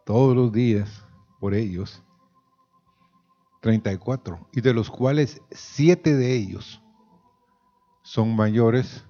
[0.05, 1.05] todos los días
[1.39, 2.03] por ellos,
[3.61, 6.81] 34, y de los cuales siete de ellos
[8.01, 9.05] son mayores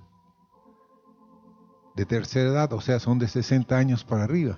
[1.96, 4.58] de tercera edad, o sea, son de 60 años para arriba.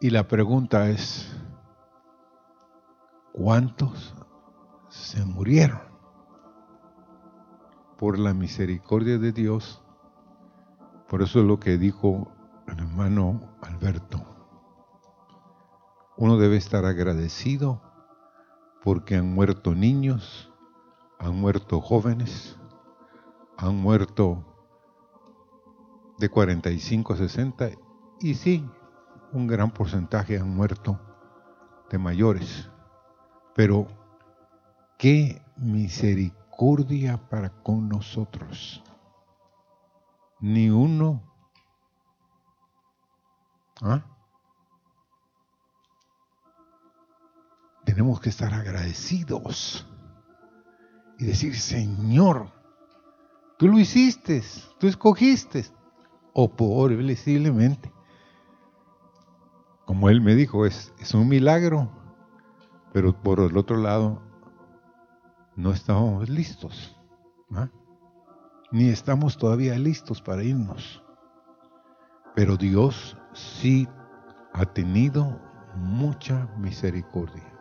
[0.00, 1.34] Y la pregunta es,
[3.32, 4.14] ¿cuántos
[4.88, 5.80] se murieron?
[7.96, 9.82] Por la misericordia de Dios,
[11.08, 12.30] por eso es lo que dijo
[12.66, 14.22] el hermano Alberto.
[16.16, 17.80] Uno debe estar agradecido
[18.82, 20.52] porque han muerto niños,
[21.18, 22.58] han muerto jóvenes,
[23.64, 24.44] han muerto
[26.18, 27.70] de 45 a 60
[28.20, 28.68] y sí,
[29.32, 31.00] un gran porcentaje han muerto
[31.90, 32.70] de mayores.
[33.54, 33.86] Pero
[34.98, 38.82] qué misericordia para con nosotros.
[40.40, 41.22] Ni uno.
[43.82, 44.04] ¿Ah?
[47.84, 49.86] tenemos que estar agradecidos
[51.18, 52.50] y decir, Señor,
[53.56, 54.42] tú lo hiciste,
[54.78, 55.64] tú escogiste,
[56.32, 57.92] o posiblemente,
[59.84, 61.90] como Él me dijo, es, un milagro,
[62.92, 64.20] pero por el otro lado,
[65.56, 66.96] no estábamos listos,
[68.72, 71.00] ni estamos todavía listos para irnos.
[72.34, 73.86] Pero Dios sí
[74.52, 75.40] ha tenido
[75.76, 77.54] mucha misericordia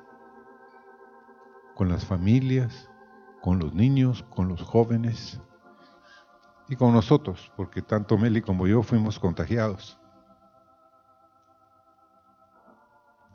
[1.75, 2.89] con las familias,
[3.41, 5.39] con los niños, con los jóvenes
[6.75, 9.97] con nosotros, porque tanto Meli como yo fuimos contagiados.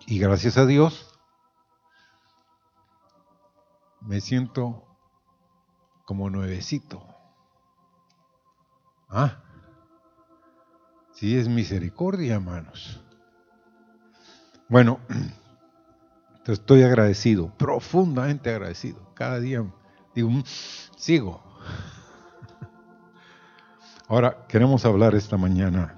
[0.06, 1.14] Y gracias a Dios
[4.00, 4.84] me siento
[6.04, 7.02] como nuevecito.
[9.10, 9.42] Ah,
[11.12, 13.00] sí es misericordia, hermanos.
[14.68, 15.00] Bueno,
[16.46, 19.12] estoy agradecido, profundamente agradecido.
[19.14, 19.64] Cada día
[20.14, 20.44] digo, mm,
[20.96, 21.42] sigo.
[24.08, 25.96] Ahora queremos hablar esta mañana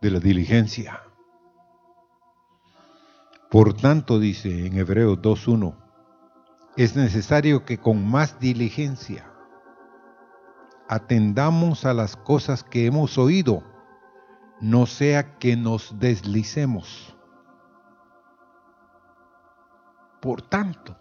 [0.00, 1.02] de la diligencia.
[3.50, 5.74] Por tanto, dice en Hebreos 2.1,
[6.76, 9.30] es necesario que con más diligencia
[10.88, 13.62] atendamos a las cosas que hemos oído,
[14.60, 17.14] no sea que nos deslicemos.
[20.24, 20.96] por tanto.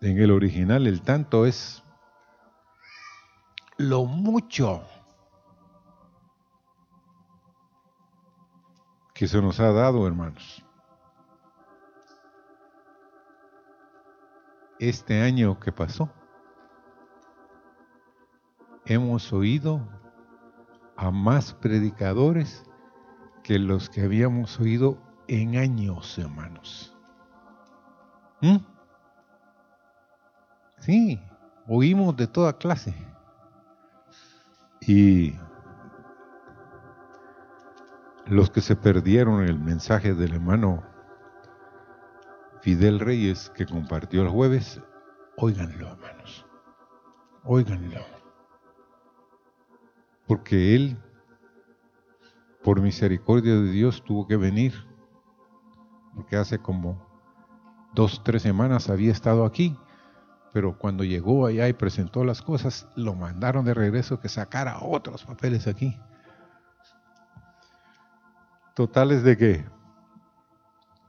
[0.00, 1.84] En el original el tanto es
[3.78, 4.82] lo mucho
[9.14, 10.64] que se nos ha dado, hermanos.
[14.80, 16.08] Este año que pasó,
[18.84, 19.80] hemos oído
[20.96, 22.64] a más predicadores
[23.44, 26.96] que los que habíamos oído en años, hermanos.
[28.40, 28.58] ¿Mm?
[30.78, 31.20] Sí,
[31.66, 32.94] oímos de toda clase.
[34.88, 35.34] Y
[38.24, 40.82] los que se perdieron el mensaje del hermano
[42.62, 44.80] Fidel Reyes que compartió el jueves,
[45.36, 46.46] óiganlo, hermanos.
[47.44, 48.00] Óiganlo.
[50.26, 50.96] Porque él,
[52.64, 54.72] por misericordia de Dios, tuvo que venir
[56.14, 57.06] porque hace como
[57.92, 59.78] dos, tres semanas había estado aquí,
[60.58, 65.24] pero cuando llegó allá y presentó las cosas, lo mandaron de regreso que sacara otros
[65.24, 65.96] papeles aquí.
[68.74, 69.64] Totales de que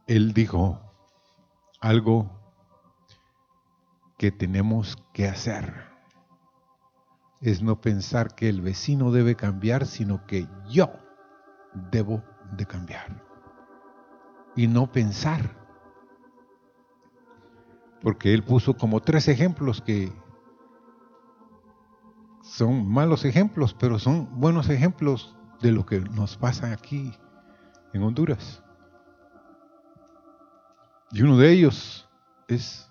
[0.06, 0.80] él dijo
[1.82, 2.30] algo
[4.20, 5.84] que tenemos que hacer.
[7.42, 10.92] Es no pensar que el vecino debe cambiar, sino que yo
[11.90, 13.26] debo de cambiar
[14.56, 15.59] y no pensar
[18.02, 20.12] porque él puso como tres ejemplos que
[22.42, 27.14] son malos ejemplos, pero son buenos ejemplos de lo que nos pasa aquí
[27.94, 28.64] en Honduras.
[31.12, 32.08] Y uno de ellos
[32.48, 32.90] es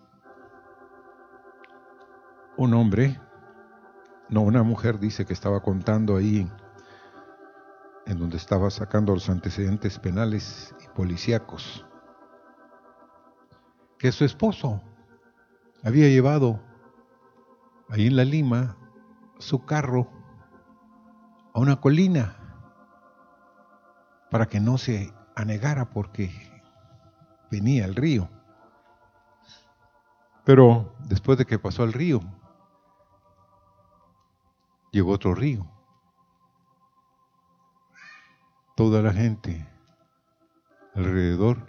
[2.56, 3.20] un hombre,
[4.28, 6.50] no una mujer, dice que estaba contando ahí
[8.06, 11.84] en donde estaba sacando los antecedentes penales y policíacos,
[13.98, 14.82] que su esposo
[15.84, 16.60] había llevado
[17.88, 18.76] ahí en la Lima
[19.38, 20.08] su carro
[21.54, 22.36] a una colina
[24.30, 26.30] para que no se anegara porque
[27.50, 28.28] venía el río.
[30.44, 32.20] Pero después de que pasó el río,
[34.90, 35.66] llegó otro río
[38.78, 39.66] toda la gente
[40.94, 41.66] alrededor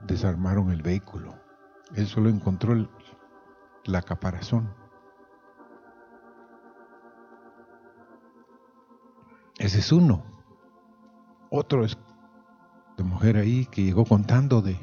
[0.00, 1.38] desarmaron el vehículo.
[1.94, 2.72] Él solo encontró
[3.84, 4.74] la caparazón.
[9.58, 10.24] Ese es uno.
[11.50, 11.96] Otro es
[12.96, 14.78] de mujer ahí que llegó contando de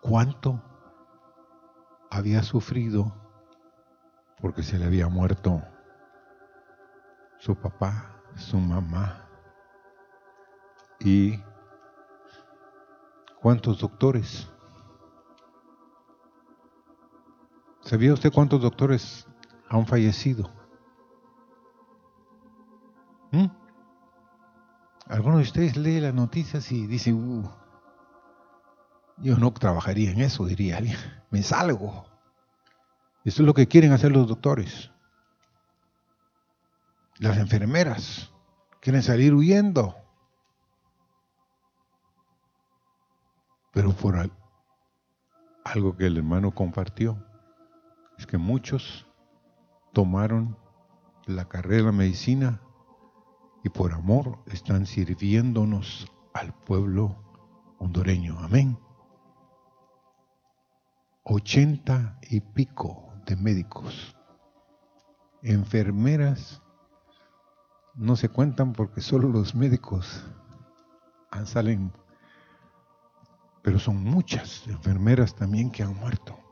[0.00, 0.62] cuánto
[2.10, 3.14] había sufrido
[4.40, 5.62] porque se le había muerto
[7.38, 9.28] su papá, su mamá,
[11.00, 11.40] ¿Y
[13.40, 14.50] cuántos doctores?
[17.88, 19.26] ¿Sabía usted cuántos doctores
[19.70, 20.52] han fallecido?
[23.32, 23.46] ¿Mm?
[25.06, 27.50] Algunos de ustedes leen las noticias y dicen, uh,
[29.16, 30.98] yo no trabajaría en eso, diría alguien,
[31.30, 32.04] me salgo.
[33.24, 34.90] Eso es lo que quieren hacer los doctores.
[37.16, 38.30] Las enfermeras
[38.82, 39.96] quieren salir huyendo.
[43.72, 44.30] Pero por
[45.64, 47.24] algo que el hermano compartió,
[48.18, 49.06] es que muchos
[49.92, 50.58] tomaron
[51.26, 52.60] la carrera de la medicina
[53.64, 57.16] y por amor están sirviéndonos al pueblo
[57.78, 58.38] hondureño.
[58.40, 58.78] Amén.
[61.22, 64.16] Ochenta y pico de médicos,
[65.42, 66.62] enfermeras,
[67.94, 70.24] no se cuentan porque solo los médicos
[71.44, 71.92] salen
[73.62, 76.47] pero son muchas enfermeras también que han muerto.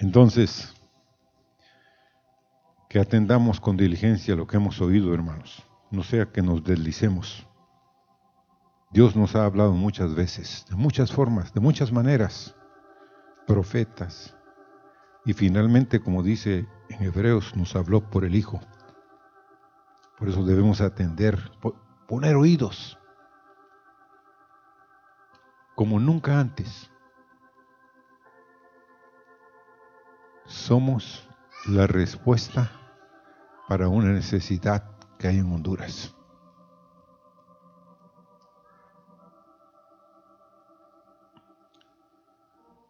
[0.00, 0.74] Entonces,
[2.88, 7.46] que atendamos con diligencia lo que hemos oído, hermanos, no sea que nos deslicemos.
[8.90, 12.56] Dios nos ha hablado muchas veces, de muchas formas, de muchas maneras,
[13.46, 14.34] profetas,
[15.26, 18.58] y finalmente, como dice en Hebreos, nos habló por el Hijo.
[20.18, 21.38] Por eso debemos atender,
[22.08, 22.98] poner oídos,
[25.74, 26.90] como nunca antes.
[30.50, 31.28] Somos
[31.68, 32.72] la respuesta
[33.68, 36.12] para una necesidad que hay en Honduras.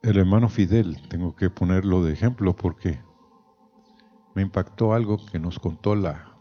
[0.03, 3.05] El hermano Fidel, tengo que ponerlo de ejemplo porque
[4.35, 6.35] me impactó algo que nos contó la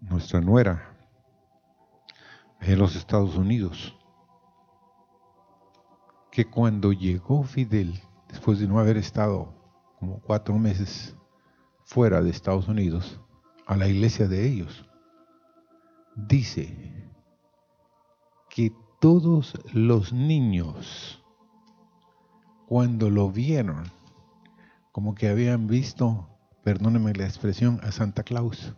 [0.00, 0.96] nuestra nuera,
[2.62, 3.94] en los Estados Unidos,
[6.34, 9.54] que cuando llegó Fidel, después de no haber estado
[10.00, 11.14] como cuatro meses
[11.84, 13.20] fuera de Estados Unidos,
[13.66, 14.84] a la iglesia de ellos,
[16.16, 16.76] dice
[18.50, 21.22] que todos los niños,
[22.66, 23.84] cuando lo vieron,
[24.90, 26.28] como que habían visto,
[26.64, 28.74] perdónenme la expresión, a Santa Claus.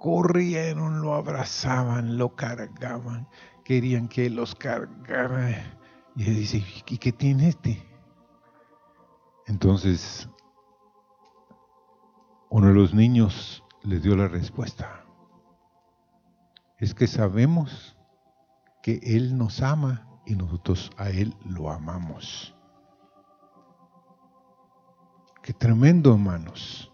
[0.00, 3.28] Corrieron, lo abrazaban, lo cargaban,
[3.68, 5.50] querían que los cargara.
[6.16, 7.86] Y él dice, ¿y qué tiene este?
[9.46, 10.26] Entonces,
[12.48, 15.04] uno de los niños le dio la respuesta.
[16.78, 17.94] Es que sabemos
[18.82, 22.54] que Él nos ama y nosotros a Él lo amamos.
[25.42, 26.90] Qué tremendo, hermanos.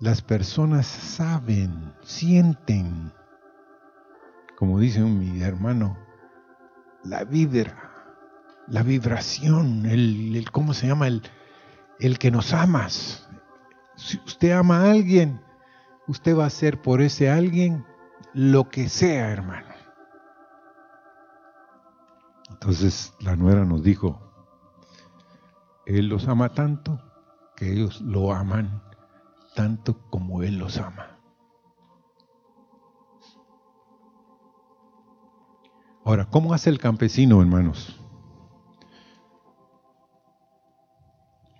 [0.00, 3.12] Las personas saben, sienten,
[4.62, 5.98] como dice mi hermano,
[7.02, 7.90] la vibra,
[8.68, 11.08] la vibración, el, ¿cómo se llama?
[11.08, 11.20] El,
[11.98, 13.28] el que nos amas.
[13.96, 15.40] Si usted ama a alguien,
[16.06, 17.84] usted va a hacer por ese alguien
[18.34, 19.74] lo que sea, hermano.
[22.50, 24.32] Entonces la nuera nos dijo,
[25.86, 27.02] Él los ama tanto
[27.56, 28.80] que ellos lo aman
[29.56, 31.11] tanto como Él los ama.
[36.04, 38.00] Ahora, ¿cómo hace el campesino, hermanos?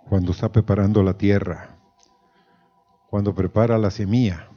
[0.09, 1.79] Cuando está preparando la tierra,
[3.09, 4.49] cuando prepara la semilla,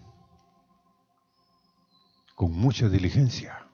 [2.35, 3.67] con mucha diligencia.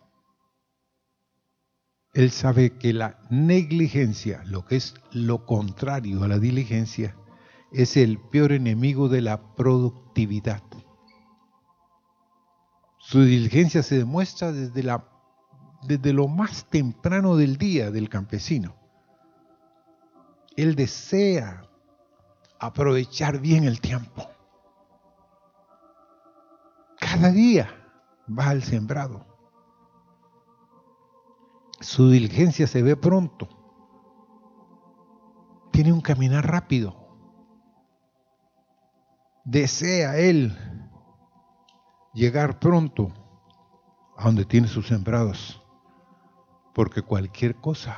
[2.13, 7.15] Él sabe que la negligencia, lo que es lo contrario a la diligencia,
[7.71, 10.61] es el peor enemigo de la productividad.
[12.99, 15.10] Su diligencia se demuestra desde, la,
[15.83, 18.75] desde lo más temprano del día del campesino.
[20.55, 21.63] Él desea
[22.59, 24.29] aprovechar bien el tiempo.
[26.99, 27.69] Cada día
[28.29, 29.25] va al sembrado.
[31.79, 33.49] Su diligencia se ve pronto.
[35.71, 36.95] Tiene un caminar rápido.
[39.43, 40.55] Desea él
[42.13, 43.11] llegar pronto
[44.17, 45.60] a donde tiene sus sembrados,
[46.73, 47.97] porque cualquier cosa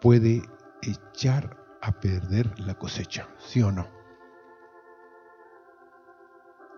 [0.00, 0.42] puede
[0.82, 3.86] echar a perder la cosecha, ¿sí o no?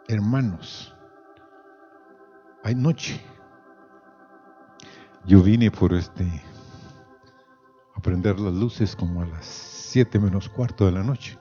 [0.08, 0.94] Hermanos,
[2.62, 3.20] hay noche.
[5.24, 6.24] Yo vine por este
[7.94, 11.38] a prender las luces como a las siete menos cuarto de la noche.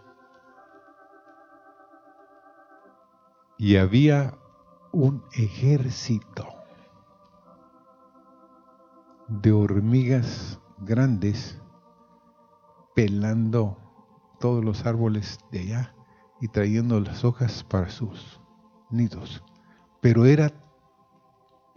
[3.57, 4.37] y había
[4.91, 6.47] un ejército
[9.27, 11.59] de hormigas grandes
[12.93, 13.77] pelando
[14.39, 15.95] todos los árboles de allá
[16.41, 18.39] y trayendo las hojas para sus
[18.89, 19.43] nidos.
[20.01, 20.51] Pero era,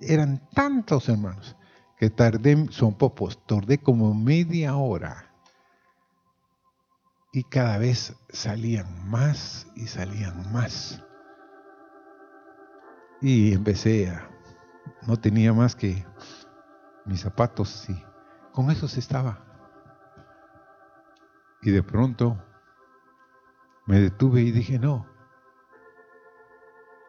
[0.00, 1.56] eran tantos hermanos
[1.96, 5.24] que tardé, son popos, tardé como media hora.
[7.32, 11.02] Y cada vez salían más y salían más.
[13.20, 14.30] Y empecé a,
[15.06, 16.04] no tenía más que
[17.08, 18.04] mis zapatos y
[18.52, 19.40] con eso se estaba.
[21.62, 22.38] Y de pronto
[23.86, 25.06] me detuve y dije, no,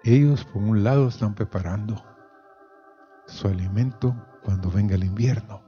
[0.04, 2.02] ellos por un lado están preparando
[3.28, 5.62] su alimento cuando venga el invierno.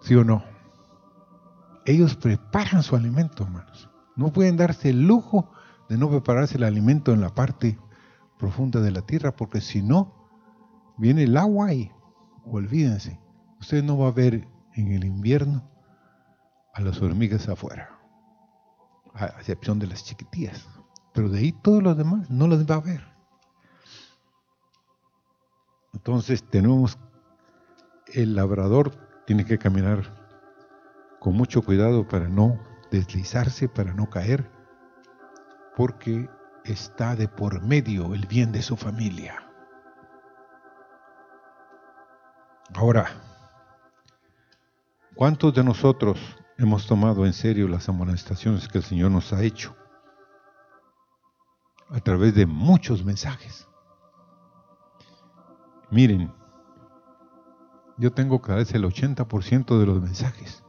[0.00, 0.44] ¿Sí o no?
[1.84, 3.90] Ellos preparan su alimento, hermanos.
[4.14, 5.50] No pueden darse el lujo
[5.88, 7.78] de no prepararse el alimento en la parte
[8.38, 10.14] profunda de la tierra, porque si no,
[10.96, 11.92] viene el agua y
[12.44, 13.18] olvídense,
[13.60, 15.70] usted no va a ver en el invierno
[16.74, 17.98] a las hormigas afuera,
[19.14, 20.66] a excepción de las chiquitillas,
[21.12, 23.04] pero de ahí todos los demás no las va a ver.
[25.92, 26.98] Entonces tenemos,
[28.14, 28.92] el labrador
[29.26, 30.22] tiene que caminar
[31.20, 32.58] con mucho cuidado para no
[32.90, 34.50] deslizarse, para no caer,
[35.76, 36.28] porque
[36.64, 39.51] está de por medio el bien de su familia.
[42.74, 43.10] Ahora,
[45.14, 46.18] ¿cuántos de nosotros
[46.58, 49.76] hemos tomado en serio las amonestaciones que el Señor nos ha hecho?
[51.90, 53.68] A través de muchos mensajes.
[55.90, 56.32] Miren,
[57.98, 60.64] yo tengo cada vez el 80% de los mensajes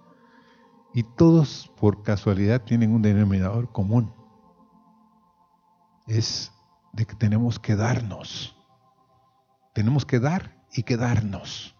[0.93, 4.13] y todos por casualidad tienen un denominador común
[6.07, 6.51] es
[6.91, 8.55] de que tenemos que darnos.
[9.73, 11.75] Tenemos que dar y quedarnos.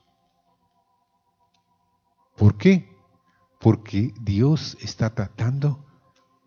[2.36, 2.90] ¿Por qué?
[3.60, 5.84] Porque Dios está tratando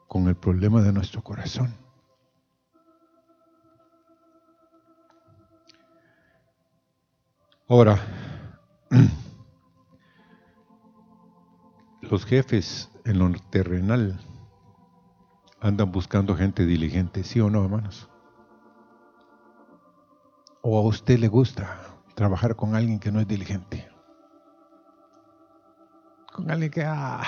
[0.08, 1.74] con el problema de nuestro corazón.
[7.68, 7.98] Ahora,
[12.02, 14.20] los jefes en lo terrenal
[15.60, 18.08] andan buscando gente diligente, ¿sí o no, hermanos?
[20.62, 21.80] ¿O a usted le gusta
[22.14, 23.95] trabajar con alguien que no es diligente?
[26.36, 27.22] Con alguien que, ah,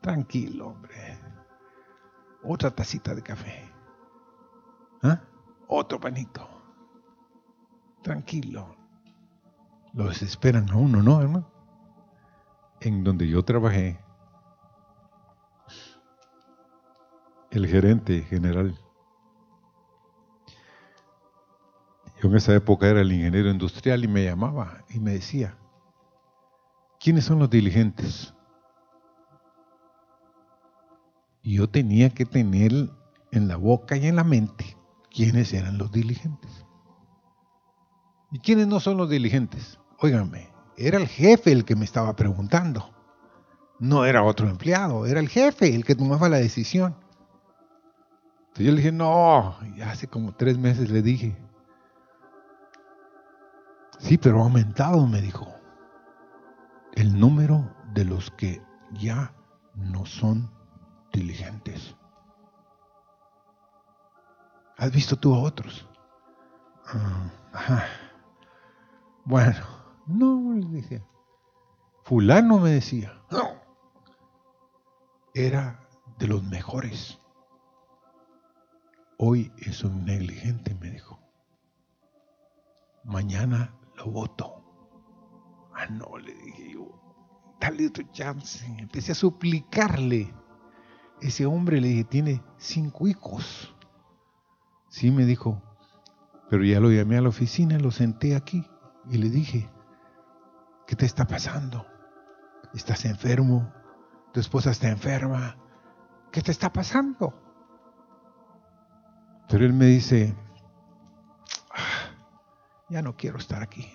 [0.00, 1.18] tranquilo, hombre.
[2.44, 3.68] Otra tacita de café.
[5.02, 5.20] ¿Ah?
[5.66, 6.48] Otro panito.
[8.00, 8.76] Tranquilo.
[9.92, 11.50] Los esperan a uno, ¿no, hermano?
[12.80, 13.98] En donde yo trabajé,
[17.50, 18.78] el gerente general.
[22.20, 25.58] Yo en esa época era el ingeniero industrial y me llamaba y me decía,
[27.02, 28.34] ¿quiénes son los diligentes?
[31.42, 32.72] Yo tenía que tener
[33.32, 34.76] en la boca y en la mente
[35.10, 36.64] quiénes eran los diligentes.
[38.30, 39.78] ¿Y quiénes no son los diligentes?
[39.98, 42.94] Óiganme, era el jefe el que me estaba preguntando.
[43.80, 46.94] No era otro empleado, era el jefe el que tomaba la decisión.
[48.38, 51.36] Entonces yo le dije, no, y hace como tres meses le dije,
[54.02, 55.46] Sí, pero ha aumentado, me dijo,
[56.92, 59.34] el número de los que ya
[59.74, 60.50] no son
[61.12, 61.94] diligentes.
[64.76, 65.88] ¿Has visto tú a otros?
[67.54, 67.84] Ah,
[69.24, 69.64] bueno,
[70.06, 71.04] no, le dije.
[72.04, 73.62] Fulano me decía, no,
[75.34, 77.18] era de los mejores.
[79.18, 81.20] Hoy es un negligente, me dijo.
[83.04, 84.61] Mañana lo voto.
[85.82, 86.86] Ah, no, le dije yo,
[87.60, 88.64] dale otro chance.
[88.78, 90.32] Empecé a suplicarle.
[91.20, 93.74] Ese hombre le dije, tiene cinco hijos.
[94.88, 95.60] Sí, me dijo,
[96.50, 98.64] pero ya lo llamé a la oficina, lo senté aquí
[99.10, 99.68] y le dije,
[100.86, 101.86] ¿qué te está pasando?
[102.74, 103.72] ¿Estás enfermo?
[104.32, 105.56] ¿Tu esposa está enferma?
[106.30, 107.34] ¿Qué te está pasando?
[109.48, 110.36] Pero él me dice,
[111.74, 112.14] ah,
[112.88, 113.92] ya no quiero estar aquí.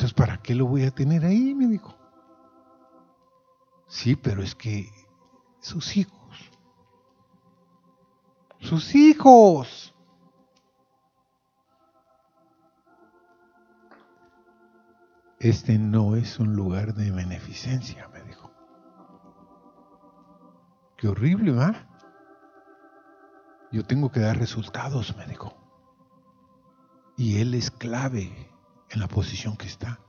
[0.00, 1.54] Entonces, ¿para qué lo voy a tener ahí?
[1.54, 1.94] Me dijo.
[3.86, 4.90] Sí, pero es que
[5.60, 6.20] sus hijos
[8.60, 9.94] sus hijos.
[15.38, 18.50] Este no es un lugar de beneficencia, me dijo.
[20.98, 21.86] Qué horrible, ¿va?
[23.72, 25.56] Yo tengo que dar resultados, me dijo.
[27.16, 28.50] Y él es clave
[28.90, 30.00] en la posición que está.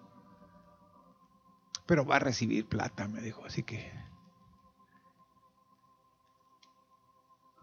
[1.86, 3.92] Pero va a recibir plata, me dijo, así que...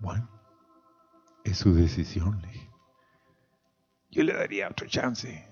[0.00, 0.38] Bueno
[1.50, 2.42] es su decisión.
[4.10, 5.46] Yo le daría otro chance.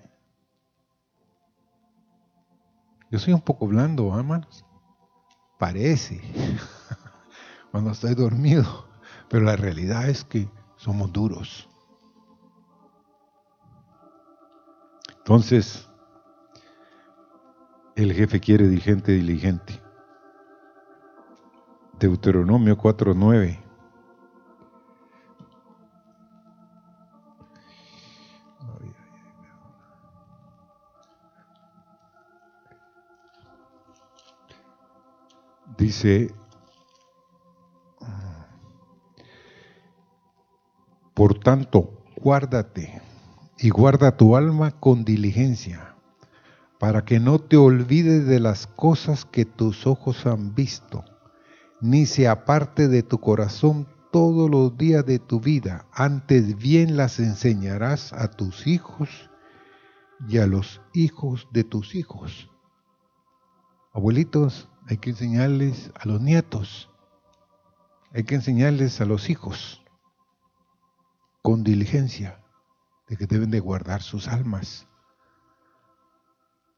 [3.11, 4.65] Yo soy un poco blando, ¿eh, hermanos.
[5.59, 6.21] Parece,
[7.71, 8.89] cuando estoy dormido,
[9.29, 11.69] pero la realidad es que somos duros.
[15.26, 15.88] Entonces,
[17.97, 19.82] el jefe quiere dirigente diligente.
[21.99, 23.58] Deuteronomio 4.9
[35.76, 36.32] dice,
[41.15, 43.16] por tanto, guárdate
[43.58, 45.95] y guarda tu alma con diligencia,
[46.78, 51.04] para que no te olvides de las cosas que tus ojos han visto,
[51.80, 57.19] ni se aparte de tu corazón todos los días de tu vida, antes bien las
[57.19, 59.30] enseñarás a tus hijos
[60.28, 62.50] y a los hijos de tus hijos.
[63.92, 66.90] Abuelitos, hay que enseñarles a los nietos,
[68.12, 69.82] hay que enseñarles a los hijos
[71.42, 72.38] con diligencia
[73.08, 74.86] de que deben de guardar sus almas.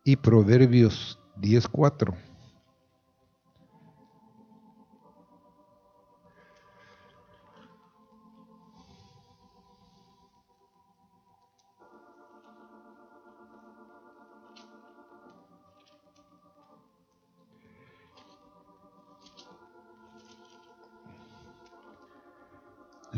[0.04, 2.14] Y Proverbios 10.4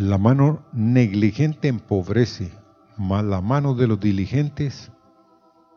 [0.01, 2.51] La mano negligente empobrece,
[3.09, 4.93] la mano de los diligentes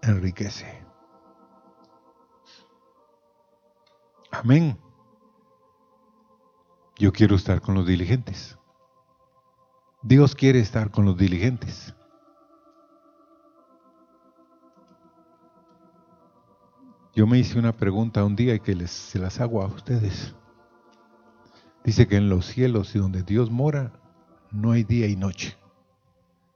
[0.02, 0.84] enriquece.
[4.32, 4.78] Amén.
[6.98, 8.58] Yo quiero estar con los diligentes.
[10.02, 11.96] Dios quiere estar con los diligentes.
[17.16, 20.36] Yo me hice una pregunta un día y que les, se las hago a ustedes.
[21.84, 23.94] Dice que en los cielos y donde Dios mora,
[24.52, 25.58] no hay día y noche,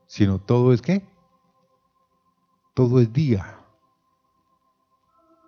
[0.07, 1.05] sino todo es qué?
[2.73, 3.59] Todo es día.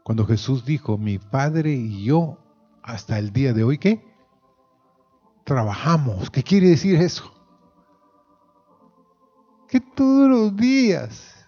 [0.03, 2.37] Cuando Jesús dijo, mi Padre y yo,
[2.83, 4.05] hasta el día de hoy, ¿qué?
[5.43, 6.29] Trabajamos.
[6.29, 7.31] ¿Qué quiere decir eso?
[9.67, 11.47] Que todos los días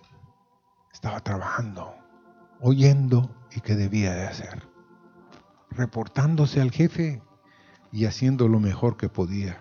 [0.93, 1.95] estaba trabajando,
[2.60, 4.67] oyendo y qué debía de hacer,
[5.71, 7.24] reportándose al jefe
[7.91, 9.60] y haciendo lo mejor que podía.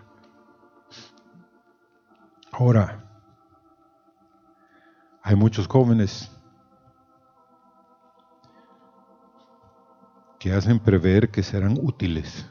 [2.53, 3.10] Ahora,
[5.23, 6.31] hay muchos jóvenes
[10.39, 12.49] que hacen prever que serán útiles,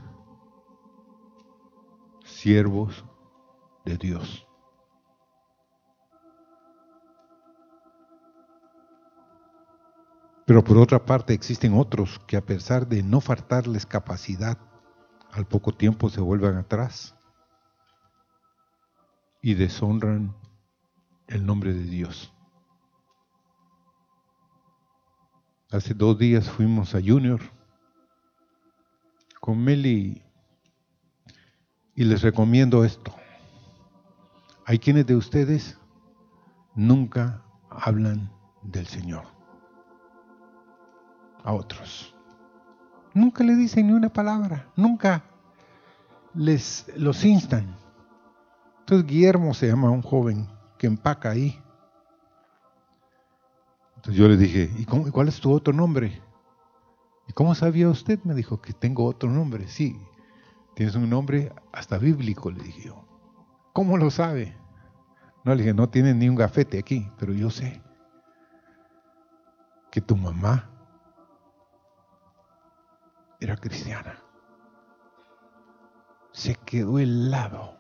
[2.23, 3.03] siervos
[3.83, 4.45] de Dios.
[10.45, 14.57] Pero por otra parte existen otros que a pesar de no faltarles capacidad,
[15.31, 17.15] al poco tiempo se vuelven atrás
[19.41, 20.35] y deshonran
[21.27, 22.33] el nombre de Dios.
[25.71, 27.39] Hace dos días fuimos a Junior
[29.39, 30.23] con Meli
[31.93, 33.13] y les recomiendo esto.
[34.65, 35.77] Hay quienes de ustedes
[36.73, 38.31] nunca hablan
[38.63, 39.25] del Señor
[41.43, 42.15] a otros.
[43.13, 45.23] Nunca le dicen ni una palabra, nunca
[46.33, 47.75] les los instan.
[48.79, 50.47] Entonces Guillermo se llama un joven
[50.79, 51.61] que empaca ahí.
[53.99, 56.21] Entonces yo le dije, ¿y cuál es tu otro nombre?
[57.27, 58.17] ¿Y cómo sabía usted?
[58.23, 59.67] Me dijo que tengo otro nombre.
[59.67, 59.99] Sí,
[60.73, 63.05] tienes un nombre hasta bíblico, le dije yo.
[63.73, 64.55] ¿Cómo lo sabe?
[65.43, 67.81] No, le dije, no tiene ni un gafete aquí, pero yo sé
[69.91, 70.69] que tu mamá
[73.41, 74.17] era cristiana.
[76.31, 77.75] Se quedó helado.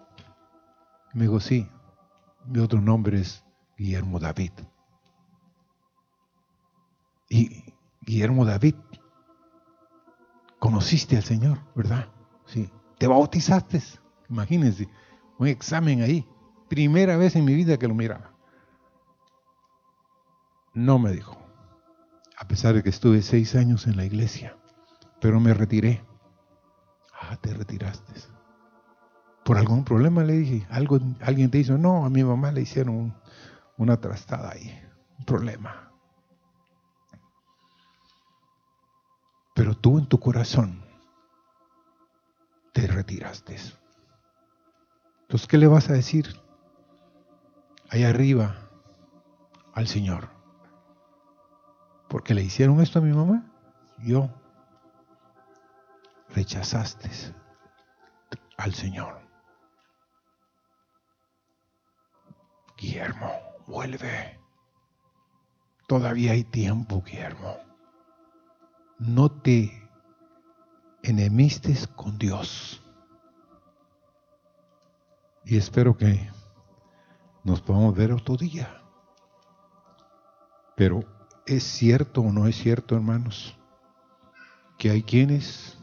[1.13, 1.65] Me dijo, sí,
[2.45, 3.45] mi otro nombre es
[3.77, 4.51] Guillermo David.
[7.29, 7.63] Y
[8.01, 8.75] Guillermo David,
[10.57, 12.07] conociste al Señor, ¿verdad?
[12.45, 12.69] Sí.
[12.97, 13.81] Te bautizaste,
[14.29, 14.89] imagínense,
[15.37, 16.27] un examen ahí.
[16.67, 18.33] Primera vez en mi vida que lo miraba.
[20.73, 21.37] No me dijo,
[22.37, 24.57] a pesar de que estuve seis años en la iglesia,
[25.21, 26.03] pero me retiré.
[27.13, 28.13] Ah, te retiraste.
[29.43, 30.23] ¿Por algún problema?
[30.23, 30.67] Le dije.
[30.69, 31.77] ¿Algo, ¿Alguien te hizo?
[31.77, 33.15] No, a mi mamá le hicieron
[33.77, 34.79] una trastada ahí.
[35.17, 35.88] Un problema.
[39.59, 40.81] Pero tú en tu corazón
[42.71, 43.57] te retiraste.
[45.23, 46.33] Entonces, ¿qué le vas a decir?
[47.89, 48.55] Allá arriba
[49.73, 50.29] al Señor.
[52.07, 53.51] Porque le hicieron esto a mi mamá.
[53.97, 54.29] Yo
[56.29, 57.09] rechazaste
[58.55, 59.19] al Señor.
[62.77, 63.29] Guillermo,
[63.67, 64.39] vuelve.
[65.85, 67.68] Todavía hay tiempo, Guillermo.
[68.99, 69.89] No te
[71.01, 72.83] enemistes con Dios.
[75.45, 76.29] Y espero que
[77.43, 78.81] nos podamos ver otro día.
[80.75, 80.99] Pero
[81.47, 83.57] ¿es cierto o no es cierto, hermanos?
[84.77, 85.77] Que hay quienes,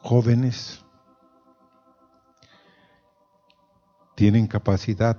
[0.00, 0.82] jóvenes,
[4.14, 5.18] tienen capacidad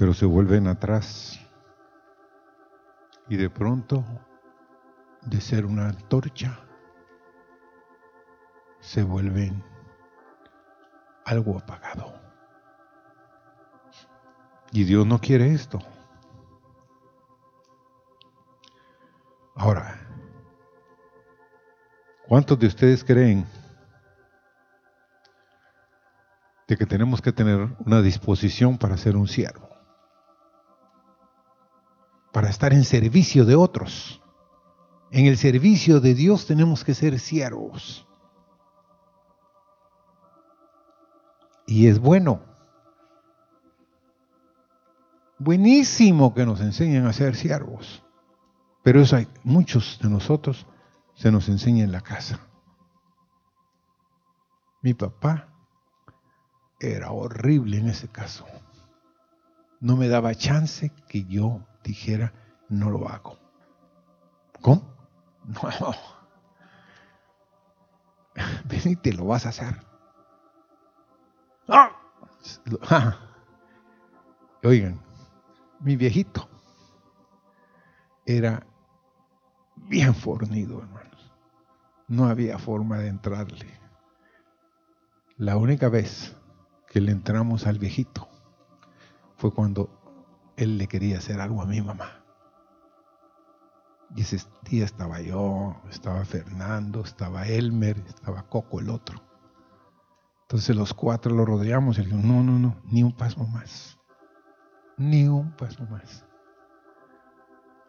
[0.00, 1.38] pero se vuelven atrás.
[3.28, 4.02] Y de pronto,
[5.22, 6.60] de ser una antorcha,
[8.80, 9.62] se vuelven
[11.24, 12.14] algo apagado.
[14.72, 15.78] Y Dios no quiere esto.
[19.54, 20.00] Ahora,
[22.28, 23.44] ¿cuántos de ustedes creen
[26.66, 29.70] de que tenemos que tener una disposición para ser un siervo?
[32.32, 34.22] para estar en servicio de otros.
[35.10, 38.06] En el servicio de Dios tenemos que ser siervos.
[41.66, 42.42] Y es bueno.
[45.38, 48.04] Buenísimo que nos enseñen a ser siervos.
[48.82, 50.66] Pero eso hay muchos de nosotros
[51.14, 52.40] se nos enseña en la casa.
[54.82, 55.48] Mi papá
[56.78, 58.46] era horrible en ese caso.
[59.80, 62.32] No me daba chance que yo dijera,
[62.68, 63.38] no lo hago.
[64.62, 64.99] ¿Cómo?
[65.50, 65.94] No.
[68.64, 69.76] Ven y te lo vas a hacer.
[71.68, 71.90] ¡Ah!
[74.62, 75.00] Oigan,
[75.80, 76.48] mi viejito
[78.26, 78.66] era
[79.76, 81.32] bien fornido, hermanos.
[82.08, 83.80] No había forma de entrarle.
[85.36, 86.36] La única vez
[86.88, 88.28] que le entramos al viejito
[89.36, 89.88] fue cuando
[90.56, 92.19] él le quería hacer algo a mi mamá.
[94.16, 99.22] Y ese día estaba yo, estaba Fernando, estaba Elmer, estaba Coco el otro.
[100.42, 103.98] Entonces los cuatro lo rodeamos y le dijimos, no, no, no, ni un paso más.
[104.96, 106.24] Ni un paso más.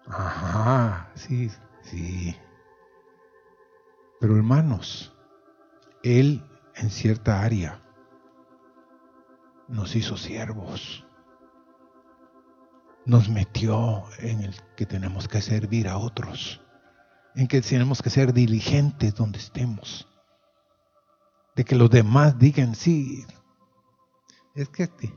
[0.08, 1.50] Ajá, sí,
[1.82, 2.36] sí.
[4.20, 5.16] Pero hermanos,
[6.04, 6.44] Él
[6.76, 7.82] en cierta área
[9.68, 11.06] nos hizo siervos
[13.06, 16.62] nos metió en el que tenemos que servir a otros,
[17.36, 20.08] en que tenemos que ser diligentes donde estemos,
[21.56, 23.26] de que los demás digan sí.
[24.54, 25.14] Es que, este,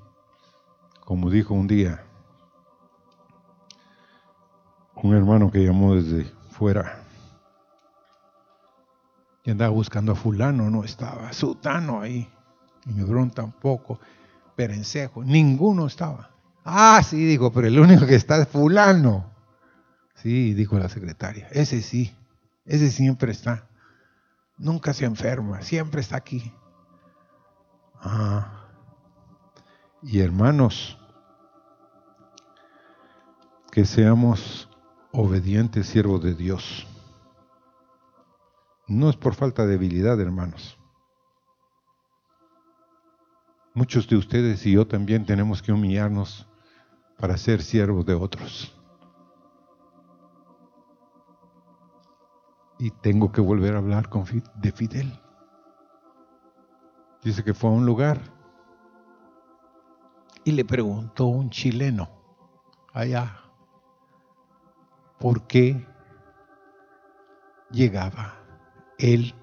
[1.04, 2.04] como dijo un día
[5.02, 7.04] un hermano que llamó desde fuera,
[9.44, 12.30] y andaba buscando a fulano, no estaba, sutano ahí,
[12.86, 14.00] y Hebrón tampoco,
[14.56, 16.33] Perencejo, ninguno estaba.
[16.64, 19.30] Ah, sí, digo, pero el único que está es fulano.
[20.14, 22.16] Sí, dijo la secretaria, ese sí,
[22.64, 23.68] ese siempre está.
[24.56, 26.52] Nunca se enferma, siempre está aquí.
[28.00, 28.64] Ah.
[30.02, 30.98] Y hermanos,
[33.70, 34.70] que seamos
[35.12, 36.86] obedientes siervos de Dios.
[38.86, 40.78] No es por falta de habilidad, hermanos.
[43.74, 46.46] Muchos de ustedes y yo también tenemos que humillarnos
[47.18, 48.74] para ser siervos de otros.
[52.78, 54.24] Y tengo que volver a hablar con,
[54.56, 55.12] de Fidel.
[57.22, 58.20] Dice que fue a un lugar
[60.44, 62.08] y le preguntó un chileno
[62.92, 63.40] allá
[65.18, 65.86] por qué
[67.70, 68.34] llegaba
[68.98, 69.34] él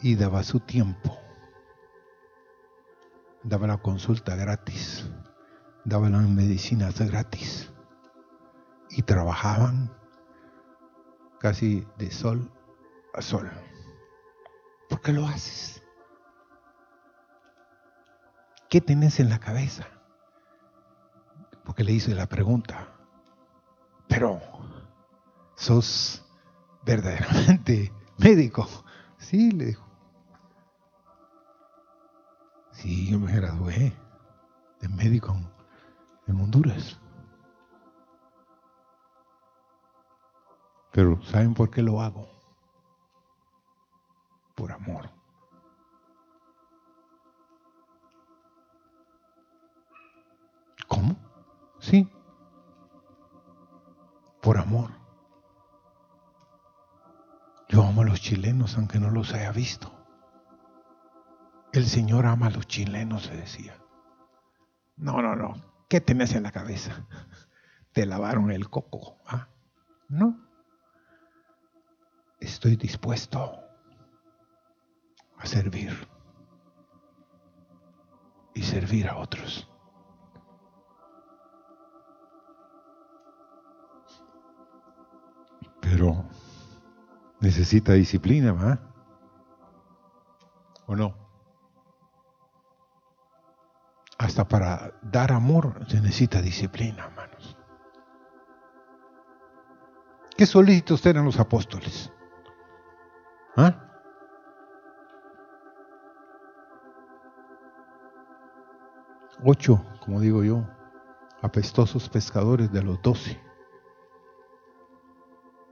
[0.00, 1.16] y daba su tiempo.
[3.44, 5.08] Daba la consulta gratis,
[5.88, 7.70] daba las medicinas gratis
[8.90, 9.90] y trabajaban
[11.40, 12.50] casi de sol
[13.14, 13.50] a sol.
[14.90, 15.82] ¿Por qué lo haces?
[18.68, 19.86] ¿Qué tenés en la cabeza?
[21.64, 22.88] Porque le hice la pregunta,
[24.08, 24.40] pero
[25.56, 26.22] ¿sos
[26.84, 28.68] verdaderamente médico?
[29.16, 29.86] Sí, le dijo.
[32.72, 33.92] Sí, yo me gradué
[34.80, 35.34] de médico
[36.28, 37.00] en Honduras.
[40.92, 42.28] Pero ¿saben por qué lo hago?
[44.54, 45.08] Por amor.
[50.86, 51.16] ¿Cómo?
[51.78, 52.08] Sí.
[54.40, 54.90] Por amor.
[57.68, 59.92] Yo amo a los chilenos aunque no los haya visto.
[61.72, 63.76] El Señor ama a los chilenos, se decía.
[64.96, 65.67] No, no, no.
[65.88, 67.06] ¿Qué tenés en la cabeza?
[67.92, 69.16] Te lavaron el coco.
[69.26, 69.48] ¿ah?
[70.08, 70.46] No.
[72.40, 73.60] Estoy dispuesto
[75.38, 75.92] a servir
[78.54, 79.68] y servir a otros.
[85.80, 86.28] Pero
[87.40, 88.78] necesita disciplina, ¿va?
[90.86, 91.27] ¿O no?
[94.18, 97.56] Hasta para dar amor se necesita disciplina, hermanos.
[100.36, 102.12] ¿Qué solícitos eran los apóstoles?
[103.56, 103.74] ¿Ah?
[109.44, 110.64] Ocho, como digo yo,
[111.42, 113.40] apestosos pescadores de los doce.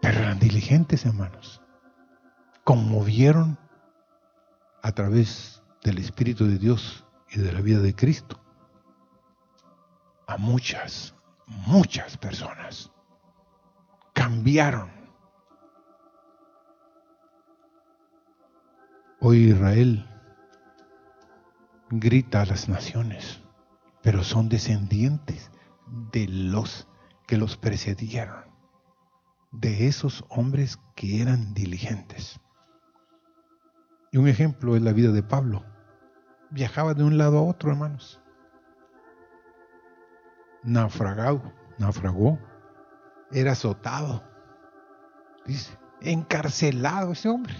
[0.00, 1.60] Pero eran diligentes, hermanos.
[2.62, 3.58] Conmovieron
[4.82, 7.05] a través del Espíritu de Dios
[7.36, 8.40] y de la vida de Cristo
[10.26, 11.14] a muchas,
[11.46, 12.90] muchas personas.
[14.12, 14.90] Cambiaron.
[19.20, 20.08] Hoy Israel
[21.90, 23.40] grita a las naciones,
[24.02, 25.50] pero son descendientes
[26.10, 26.88] de los
[27.26, 28.46] que los precedieron
[29.52, 32.40] de esos hombres que eran diligentes.
[34.12, 35.64] Y un ejemplo es la vida de Pablo.
[36.50, 38.20] Viajaba de un lado a otro, hermanos.
[40.62, 42.38] Naufragado, naufragó,
[43.30, 44.22] era azotado,
[45.44, 47.54] dice, encarcelado ese hombre.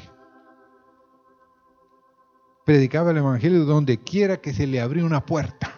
[2.64, 5.72] Predicaba el Evangelio donde quiera que se le abría una puerta.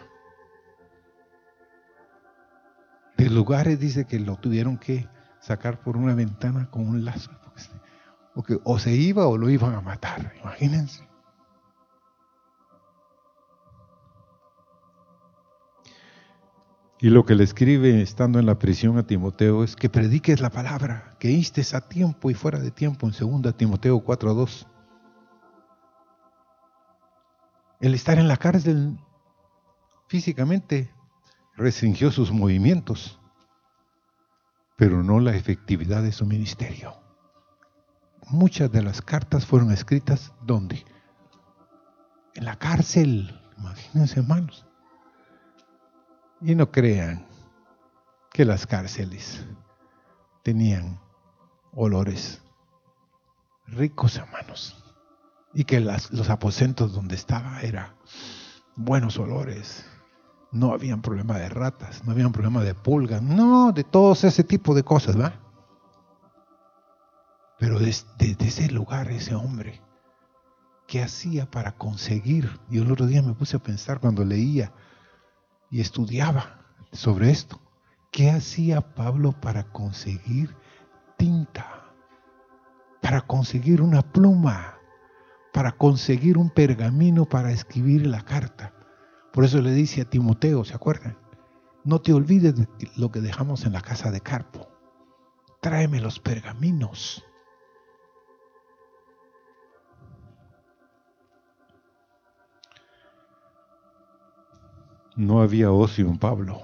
[3.17, 5.07] De lugares dice que lo tuvieron que
[5.39, 7.31] sacar por una ventana con un lazo.
[8.33, 11.08] Porque o se iba o lo iban a matar, imagínense.
[17.01, 20.49] Y lo que le escribe estando en la prisión a Timoteo es que prediques la
[20.49, 24.67] palabra, que instes a tiempo y fuera de tiempo en 2 Timoteo 4.2.
[27.79, 28.99] El estar en la cárcel
[30.07, 30.91] físicamente
[31.55, 33.19] restringió sus movimientos
[34.79, 36.95] pero no la efectividad de su ministerio.
[38.29, 40.85] Muchas de las cartas fueron escritas ¿dónde?
[42.33, 44.65] En la cárcel, imagínense hermanos.
[46.41, 47.25] Y no crean
[48.31, 49.45] que las cárceles
[50.43, 50.99] tenían
[51.73, 52.41] olores
[53.67, 54.83] ricos, hermanos,
[55.53, 57.93] y que los aposentos donde estaba eran
[58.75, 59.85] buenos olores,
[60.51, 64.73] no habían problema de ratas, no habían problema de pulgas, no, de todos ese tipo
[64.73, 65.33] de cosas, ¿va?
[67.59, 69.81] Pero desde, ese lugar, ese hombre,
[70.87, 72.59] ¿qué hacía para conseguir?
[72.69, 74.71] Y el otro día me puse a pensar cuando leía
[75.69, 77.59] y estudiaba sobre esto.
[78.11, 80.55] ¿Qué hacía Pablo para conseguir
[81.17, 81.91] tinta,
[83.01, 84.79] para conseguir una pluma,
[85.53, 88.73] para conseguir un pergamino para escribir la carta.
[89.33, 91.17] Por eso le dice a Timoteo, ¿se acuerdan?
[91.83, 94.69] No te olvides de lo que dejamos en la casa de Carpo.
[95.61, 97.23] Tráeme los pergaminos.
[105.19, 106.61] No había ocio en Pablo.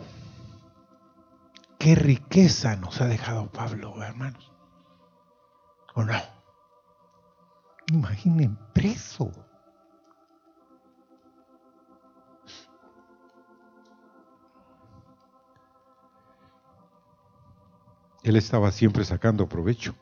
[1.78, 4.50] Qué riqueza nos ha dejado Pablo, hermanos.
[5.94, 6.14] ¿O no?
[7.88, 9.30] Imaginen preso.
[18.24, 19.96] Él estaba siempre sacando provecho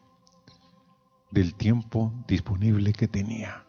[1.32, 3.66] del tiempo disponible que tenía.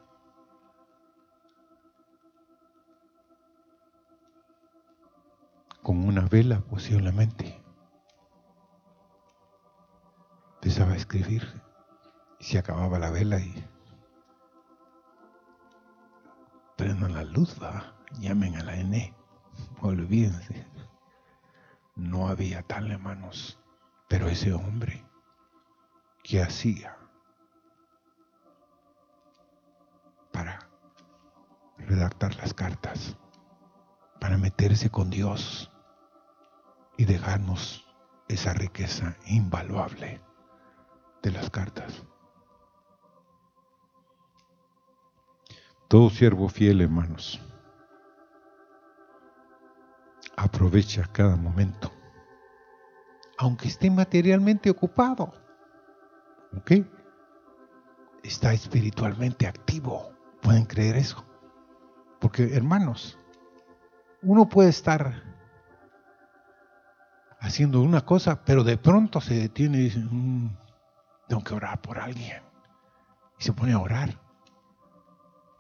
[5.85, 7.63] Con una vela posiblemente.
[10.55, 11.63] Empezaba a escribir
[12.41, 13.53] y se acababa la vela y
[16.79, 19.15] prendan la luz, va, llamen a la N,
[19.83, 20.67] olvídense.
[21.97, 23.61] No había tal hermanos.
[24.09, 25.05] Pero ese hombre,
[26.23, 26.97] ¿qué hacía
[30.33, 30.67] para
[31.77, 33.19] redactar las cartas?
[34.19, 35.71] Para meterse con Dios
[36.97, 37.87] y dejarnos
[38.29, 40.21] esa riqueza invaluable
[41.23, 42.03] de las cartas.
[45.89, 47.41] Todo siervo fiel, hermanos,
[50.37, 51.91] aprovecha cada momento
[53.39, 55.33] aunque esté materialmente ocupado.
[56.57, 56.73] ¿Ok?
[58.23, 60.13] Está espiritualmente activo.
[60.41, 61.25] ¿Pueden creer eso?
[62.21, 63.19] Porque, hermanos,
[64.23, 65.34] uno puede estar
[67.45, 70.57] haciendo una cosa, pero de pronto se detiene y dice, mm,
[71.29, 72.43] tengo que orar por alguien.
[73.39, 74.19] Y se pone a orar.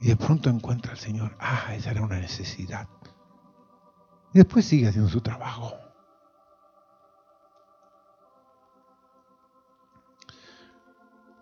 [0.00, 2.88] Y de pronto encuentra al Señor, ah, esa era una necesidad.
[4.32, 5.74] Y después sigue haciendo su trabajo.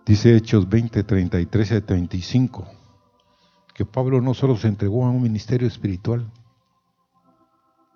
[0.05, 2.66] Dice Hechos 20, 33 a 35,
[3.72, 6.31] que Pablo no solo se entregó a un ministerio espiritual,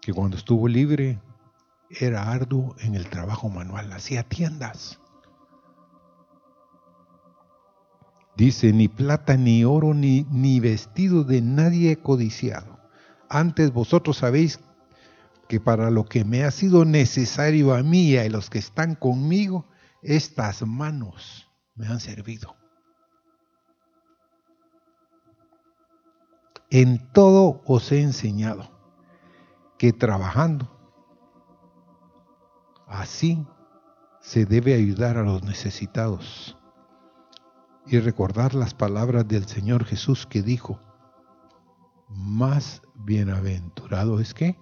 [0.00, 1.20] que cuando estuvo libre
[1.90, 5.00] era arduo en el trabajo manual, hacía tiendas.
[8.36, 12.78] Dice, ni plata, ni oro, ni, ni vestido de nadie codiciado.
[13.28, 14.60] Antes vosotros sabéis
[15.48, 18.94] que para lo que me ha sido necesario a mí y a los que están
[18.94, 19.66] conmigo,
[20.02, 22.56] estas manos me han servido.
[26.70, 28.70] En todo os he enseñado
[29.78, 30.75] que trabajando
[32.86, 33.46] así
[34.20, 36.56] se debe ayudar a los necesitados
[37.86, 40.80] y recordar las palabras del Señor Jesús que dijo,
[42.08, 44.56] más bienaventurado es que.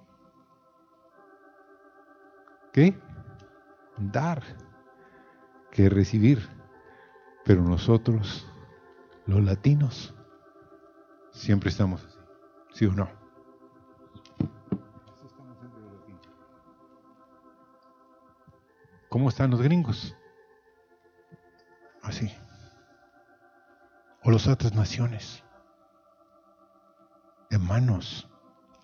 [3.97, 4.43] Dar
[5.71, 6.49] que recibir.
[7.45, 8.47] Pero nosotros,
[9.27, 10.15] los latinos,
[11.31, 12.19] siempre estamos así,
[12.73, 13.24] ¿sí o no?
[19.15, 20.13] ¿Cómo están los gringos?
[22.03, 22.35] Así.
[24.25, 25.45] O las otras naciones.
[27.49, 28.29] Hermanos,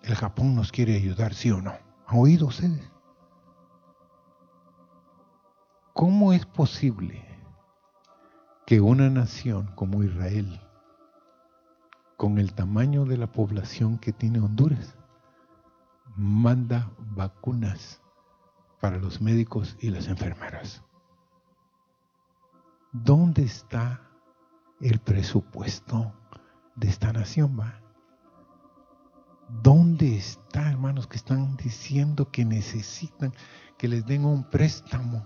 [0.03, 1.73] el Japón nos quiere ayudar, ¿sí o no?
[2.07, 2.89] ¿Han oído ustedes?
[5.91, 7.27] ¿Cómo es posible
[8.65, 10.61] que una nación como Israel,
[12.15, 14.95] con el tamaño de la población que tiene Honduras,
[16.15, 18.01] manda vacunas
[18.81, 20.83] para los médicos y las enfermeras.
[22.91, 24.01] ¿Dónde está
[24.81, 26.11] el presupuesto
[26.75, 27.57] de esta nación?
[27.57, 27.79] Va?
[29.61, 33.33] ¿Dónde está, hermanos, que están diciendo que necesitan
[33.77, 35.25] que les den un préstamo?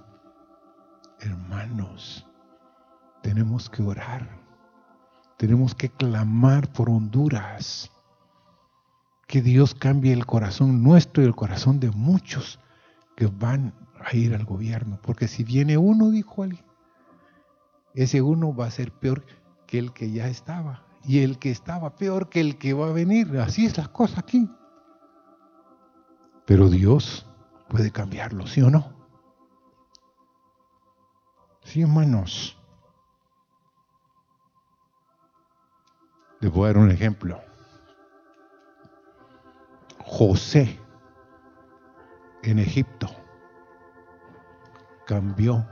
[1.22, 2.28] Hermanos,
[3.24, 4.44] tenemos que orar.
[5.38, 7.90] Tenemos que clamar por Honduras.
[9.28, 12.60] Que Dios cambie el corazón nuestro y el corazón de muchos
[13.16, 15.00] que van a ir al gobierno.
[15.02, 16.66] Porque si viene uno, dijo alguien,
[17.94, 19.26] ese uno va a ser peor
[19.68, 20.84] que el que ya estaba.
[21.04, 23.38] Y el que estaba peor que el que va a venir.
[23.38, 24.50] Así es la cosa aquí.
[26.46, 27.26] Pero Dios
[27.70, 28.94] puede cambiarlo, ¿sí o no?
[31.64, 32.58] Sí, hermanos.
[36.40, 37.40] Les voy a dar un ejemplo.
[40.00, 40.80] José
[42.46, 43.10] en Egipto
[45.06, 45.68] cambió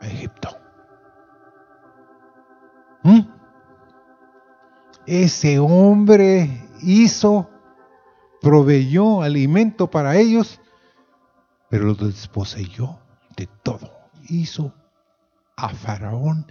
[0.00, 0.48] a Egipto.
[3.02, 3.20] ¿Mm?
[5.06, 7.50] Ese hombre hizo,
[8.40, 10.60] proveyó alimento para ellos,
[11.68, 13.00] pero los desposeyó
[13.36, 13.90] de todo.
[14.28, 14.72] Hizo
[15.56, 16.46] a Faraón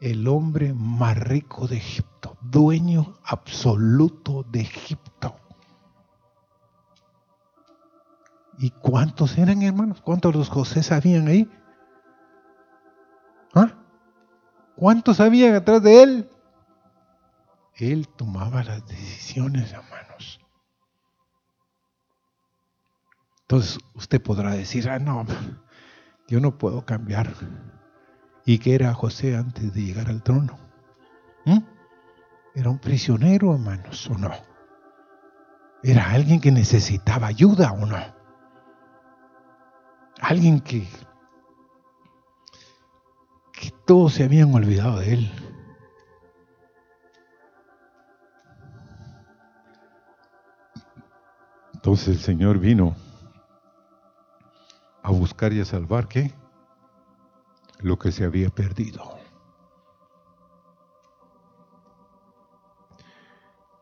[0.00, 5.43] el hombre más rico de Egipto, dueño absoluto de Egipto.
[8.58, 10.00] ¿Y cuántos eran hermanos?
[10.00, 11.50] ¿Cuántos los José sabían ahí?
[13.54, 13.72] ¿Ah?
[14.76, 16.30] ¿Cuántos sabían atrás de él?
[17.76, 20.40] Él tomaba las decisiones, hermanos.
[23.42, 25.26] Entonces usted podrá decir, ah, no,
[26.28, 27.34] yo no puedo cambiar.
[28.46, 30.58] ¿Y qué era José antes de llegar al trono?
[31.44, 31.58] ¿Mm?
[32.54, 34.30] Era un prisionero, hermanos, ¿o no?
[35.82, 37.96] Era alguien que necesitaba ayuda, ¿o no?
[40.20, 40.88] Alguien que,
[43.52, 45.32] que todos se habían olvidado de él.
[51.74, 52.96] Entonces el Señor vino
[55.02, 56.32] a buscar y a salvar qué?
[57.80, 59.18] Lo que se había perdido.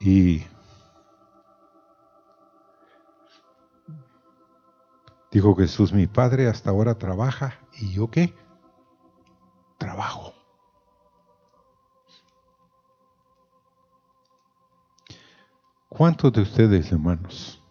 [0.01, 0.43] Y
[5.33, 8.33] dijo Jesús, mi Padre hasta ahora trabaja y yo qué?
[9.79, 10.33] Trabajo.
[15.89, 17.63] ¿Cuántos de ustedes, hermanos,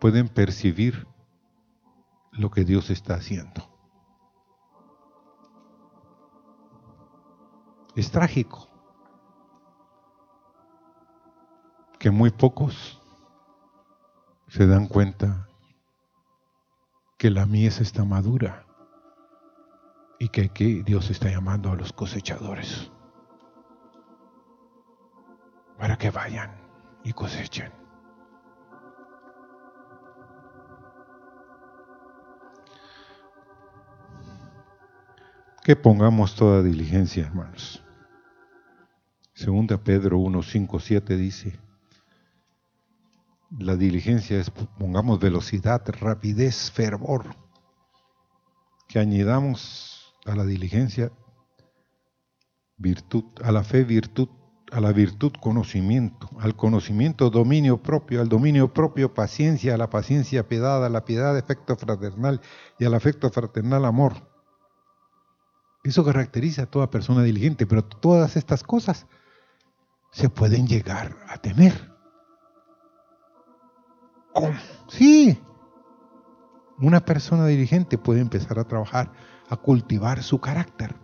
[0.00, 1.06] pueden percibir
[2.32, 3.68] lo que Dios está haciendo.
[7.94, 8.68] Es trágico
[11.98, 13.01] que muy pocos
[14.52, 15.48] se dan cuenta
[17.16, 18.66] que la mies está madura
[20.18, 22.90] y que aquí Dios está llamando a los cosechadores
[25.78, 26.54] para que vayan
[27.02, 27.72] y cosechen.
[35.64, 37.84] que pongamos toda diligencia, hermanos.
[39.32, 41.61] Segunda Pedro 1, 5, 7 dice,
[43.58, 47.36] la diligencia es, pongamos velocidad, rapidez, fervor,
[48.88, 51.12] que añadamos a la diligencia
[52.76, 54.28] virtud, a la fe virtud,
[54.70, 60.48] a la virtud conocimiento, al conocimiento dominio propio, al dominio propio paciencia, a la paciencia
[60.48, 62.40] piedad, a la piedad efecto fraternal
[62.78, 64.32] y al afecto fraternal amor
[65.84, 69.06] eso caracteriza a toda persona diligente, pero todas estas cosas
[70.12, 71.91] se pueden llegar a tener.
[74.88, 75.40] Sí.
[76.78, 79.12] Una persona diligente puede empezar a trabajar,
[79.48, 80.94] a cultivar su carácter.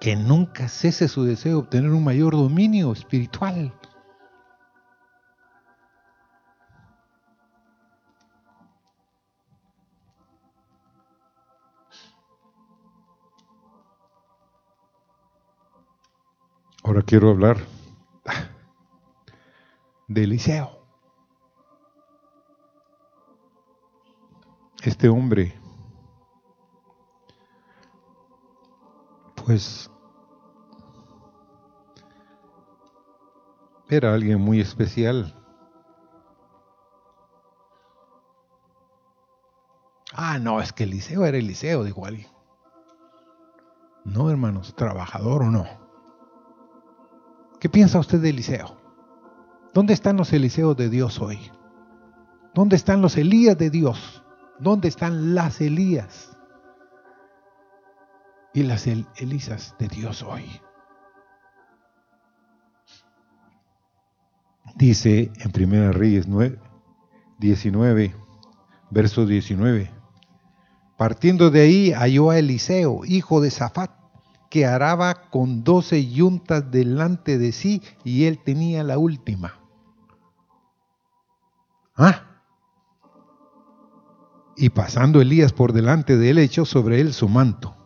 [0.00, 3.72] Que nunca cese su deseo de obtener un mayor dominio espiritual.
[16.82, 17.56] Ahora quiero hablar
[20.08, 20.84] de Eliseo.
[24.82, 25.58] Este hombre,
[29.34, 29.90] pues,
[33.88, 35.34] era alguien muy especial.
[40.12, 42.28] Ah, no, es que Eliseo era Eliseo, dijo alguien.
[44.04, 45.66] No, hermanos, trabajador o no.
[47.58, 48.83] ¿Qué piensa usted de Eliseo?
[49.74, 51.50] ¿Dónde están los Eliseos de Dios hoy?
[52.54, 54.22] ¿Dónde están los Elías de Dios?
[54.60, 56.38] ¿Dónde están las Elías
[58.54, 60.44] y las Elisas de Dios hoy?
[64.76, 66.28] Dice en 1 Reyes
[67.40, 68.14] 19,
[68.90, 69.90] verso 19,
[70.96, 73.90] partiendo de ahí halló a Eliseo, hijo de Zafat,
[74.50, 79.63] que araba con doce yuntas delante de sí y él tenía la última.
[81.96, 82.22] ¿Ah?
[84.56, 87.76] Y pasando Elías por delante de él, echó sobre él su manto.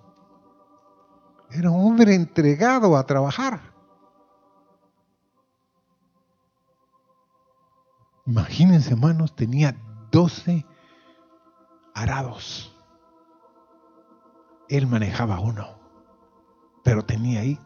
[1.51, 3.61] Era un hombre entregado a trabajar.
[8.27, 9.75] Imagínense, hermanos, tenía
[10.11, 10.67] doce
[11.95, 12.77] arados.
[14.69, 15.79] Él manejaba uno
[16.89, 17.59] pero tenía ahí,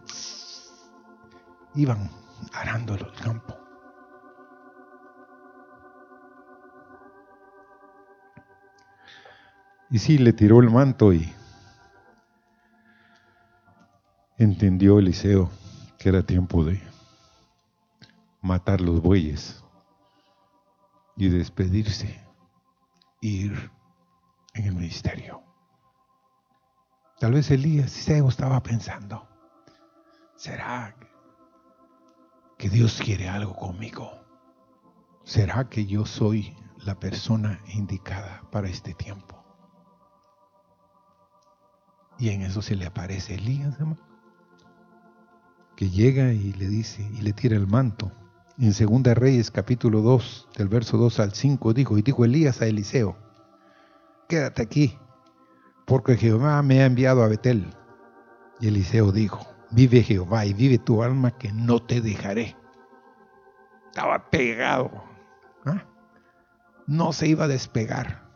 [1.77, 2.11] iban
[2.53, 3.62] arando el campo.
[9.93, 11.31] Y sí, le tiró el manto y
[14.39, 15.51] entendió Eliseo
[15.99, 16.81] que era tiempo de
[18.41, 19.63] matar los bueyes
[21.15, 22.27] y despedirse,
[23.21, 23.71] ir
[24.55, 25.43] en el ministerio.
[27.21, 29.29] Tal vez Elías estaba pensando,
[30.37, 30.97] ¿será
[32.57, 34.11] que Dios quiere algo conmigo?
[35.23, 39.42] ¿Será que yo soy la persona indicada para este tiempo?
[42.19, 43.77] Y en eso se le aparece Elías,
[45.77, 48.13] que llega y le dice, y le tira el manto.
[48.59, 52.67] En Segunda Reyes capítulo 2, del verso 2 al 5, dijo, y dijo Elías a
[52.67, 53.17] Eliseo,
[54.29, 54.99] quédate aquí,
[55.87, 57.67] porque Jehová me ha enviado a Betel.
[58.61, 62.57] Y Eliseo dijo, vive Jehová y vive tu alma que no te dejaré.
[63.87, 64.91] Estaba pegado.
[65.67, 65.85] ¿ah?
[66.87, 68.32] No se iba a despegar.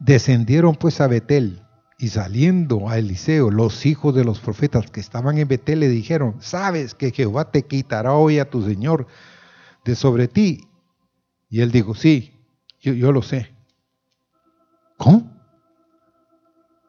[0.00, 1.62] Descendieron pues a Betel
[1.98, 6.36] y saliendo a Eliseo, los hijos de los profetas que estaban en Betel le dijeron,
[6.40, 9.06] sabes que Jehová te quitará hoy a tu Señor
[9.84, 10.66] de sobre ti.
[11.50, 12.40] Y él dijo, sí,
[12.80, 13.54] yo, yo lo sé.
[14.96, 15.30] ¿Cómo?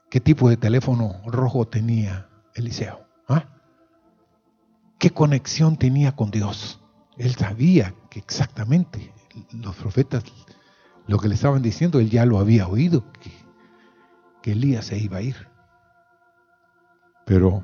[0.09, 3.05] ¿Qué tipo de teléfono rojo tenía Eliseo?
[3.27, 3.45] ¿Ah?
[4.97, 6.79] ¿Qué conexión tenía con Dios?
[7.17, 9.13] Él sabía que exactamente
[9.51, 10.23] los profetas
[11.07, 13.03] lo que le estaban diciendo, él ya lo había oído,
[14.41, 15.35] que, Elías se iba a ir.
[17.25, 17.63] Pero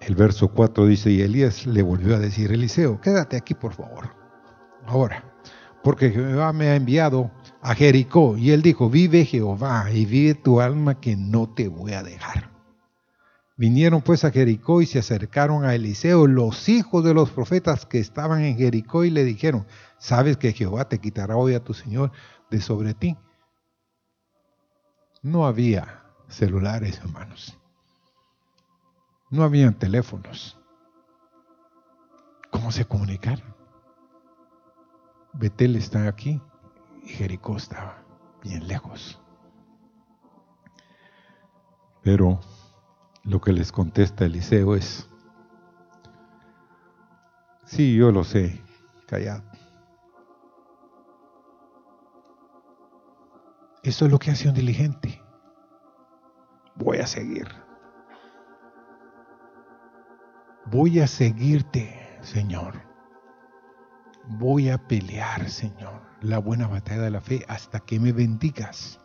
[0.00, 4.10] el verso 4 dice, y Elías le volvió a decir, Eliseo, quédate aquí por favor
[4.86, 5.24] ahora,
[5.82, 7.30] porque Jehová me ha enviado
[7.62, 8.36] a Jericó.
[8.36, 12.53] Y él dijo, vive Jehová y vive tu alma que no te voy a dejar.
[13.56, 18.00] Vinieron pues a Jericó y se acercaron a Eliseo, los hijos de los profetas que
[18.00, 19.66] estaban en Jericó, y le dijeron,
[19.98, 22.10] ¿sabes que Jehová te quitará hoy a tu Señor
[22.50, 23.16] de sobre ti?
[25.22, 27.56] No había celulares, hermanos.
[29.30, 30.58] No habían teléfonos.
[32.50, 33.54] ¿Cómo se comunicaron?
[35.32, 36.40] Betel está aquí
[37.04, 38.02] y Jericó estaba
[38.42, 39.20] bien lejos.
[42.02, 42.40] Pero
[43.24, 45.08] lo que les contesta Eliseo es,
[47.64, 48.62] sí, yo lo sé,
[49.06, 49.42] callad.
[53.82, 55.20] Eso es lo que hace un diligente.
[56.76, 57.46] Voy a seguir.
[60.66, 62.94] Voy a seguirte, Señor
[64.26, 69.00] voy a pelear, Señor, la buena batalla de la fe hasta que me bendigas.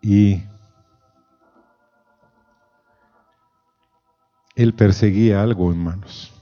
[0.00, 0.42] Y
[4.54, 6.32] él perseguía algo, hermanos.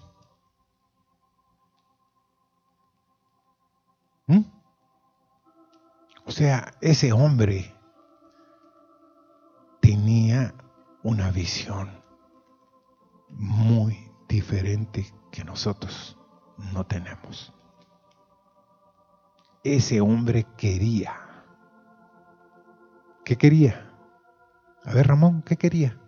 [4.26, 4.42] ¿Mm?
[6.24, 7.74] O sea, ese hombre
[9.80, 10.54] tenía
[11.02, 11.90] una visión
[13.30, 16.18] muy diferente que nosotros
[16.72, 17.52] no tenemos.
[19.64, 21.27] Ese hombre quería.
[23.28, 23.86] ¿Qué quería?
[24.86, 26.00] A ver, Ramón, ¿qué quería?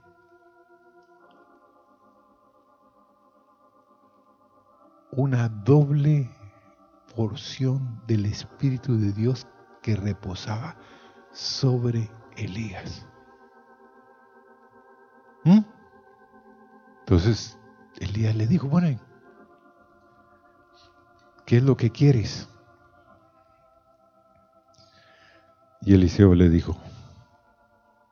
[5.12, 6.30] Una doble
[7.14, 9.46] porción del Espíritu de Dios
[9.82, 10.76] que reposaba
[11.30, 13.06] sobre Elías.
[15.44, 15.60] ¿Mm?
[17.00, 17.58] Entonces,
[17.98, 18.98] Elías le dijo, bueno,
[21.44, 22.48] ¿qué es lo que quieres?
[25.82, 26.78] Y Eliseo le dijo,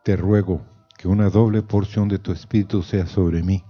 [0.09, 0.63] te ruego
[0.97, 3.63] que una doble porción de tu espíritu sea sobre mí.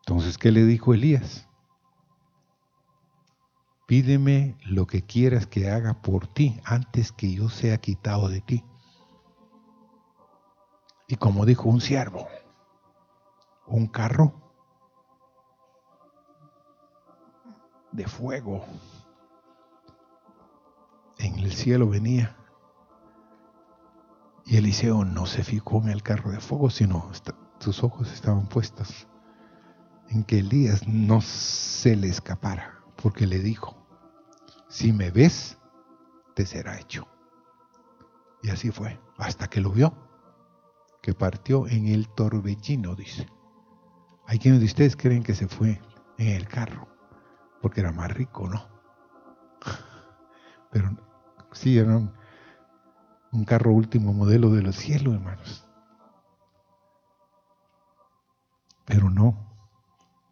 [0.00, 1.48] Entonces, ¿qué le dijo Elías?
[3.86, 8.62] Pídeme lo que quieras que haga por ti antes que yo sea quitado de ti.
[11.08, 12.28] Y como dijo un siervo,
[13.66, 14.34] un carro
[17.90, 18.66] de fuego.
[21.16, 22.36] En el cielo venía.
[24.46, 27.10] Y Eliseo no se fijó en el carro de fuego, sino
[27.58, 29.08] sus ojos estaban puestos
[30.08, 33.76] en que Elías no se le escapara, porque le dijo,
[34.68, 35.58] si me ves,
[36.36, 37.08] te será hecho.
[38.40, 39.92] Y así fue, hasta que lo vio,
[41.02, 43.26] que partió en el torbellino, dice.
[44.26, 45.80] Hay quienes de ustedes creen que se fue
[46.18, 46.86] en el carro,
[47.62, 48.64] porque era más rico, ¿no?
[50.70, 50.96] Pero
[51.50, 51.96] sí, era
[53.36, 55.64] un, carro último modelo de los cielos, hermanos.
[58.84, 59.36] Pero no,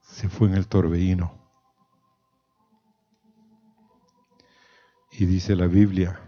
[0.00, 1.34] se fue en el torbellino.
[5.12, 6.20] Y dice la Biblia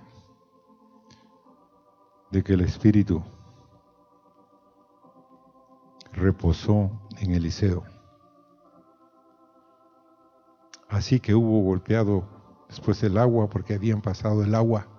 [2.31, 3.22] de que el Espíritu
[6.12, 7.85] reposó en Eliseo.
[10.89, 12.29] Así que hubo golpeado
[12.68, 14.95] después el agua porque habían pasado el agua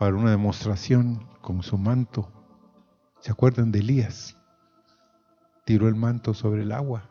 [0.00, 2.32] para una demostración con su manto.
[3.20, 4.34] ¿Se acuerdan de Elías?
[5.66, 7.10] Tiró el manto sobre el agua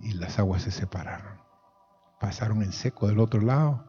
[0.00, 1.38] y las aguas se separaron.
[2.18, 3.84] Pasaron en seco del otro lado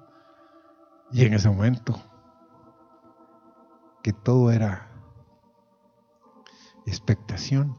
[1.14, 2.04] y en ese momento
[4.04, 4.92] que todo era
[6.86, 7.78] expectación,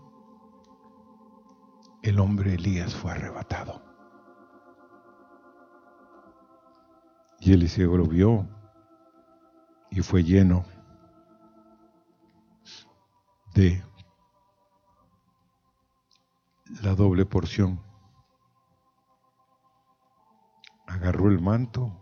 [2.02, 3.82] el hombre Elías fue arrebatado.
[7.38, 8.48] Y Eliseo lo vio
[9.92, 10.64] y fue lleno
[13.54, 13.84] de
[16.82, 17.78] la doble porción.
[20.86, 21.92] Agarró el manto,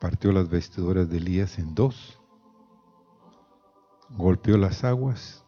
[0.00, 2.20] partió las vestiduras de Elías en dos,
[4.10, 5.44] golpeó las aguas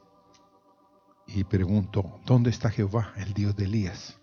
[1.27, 4.21] y preguntó, ¿dónde está Jehová, el Dios de Elías?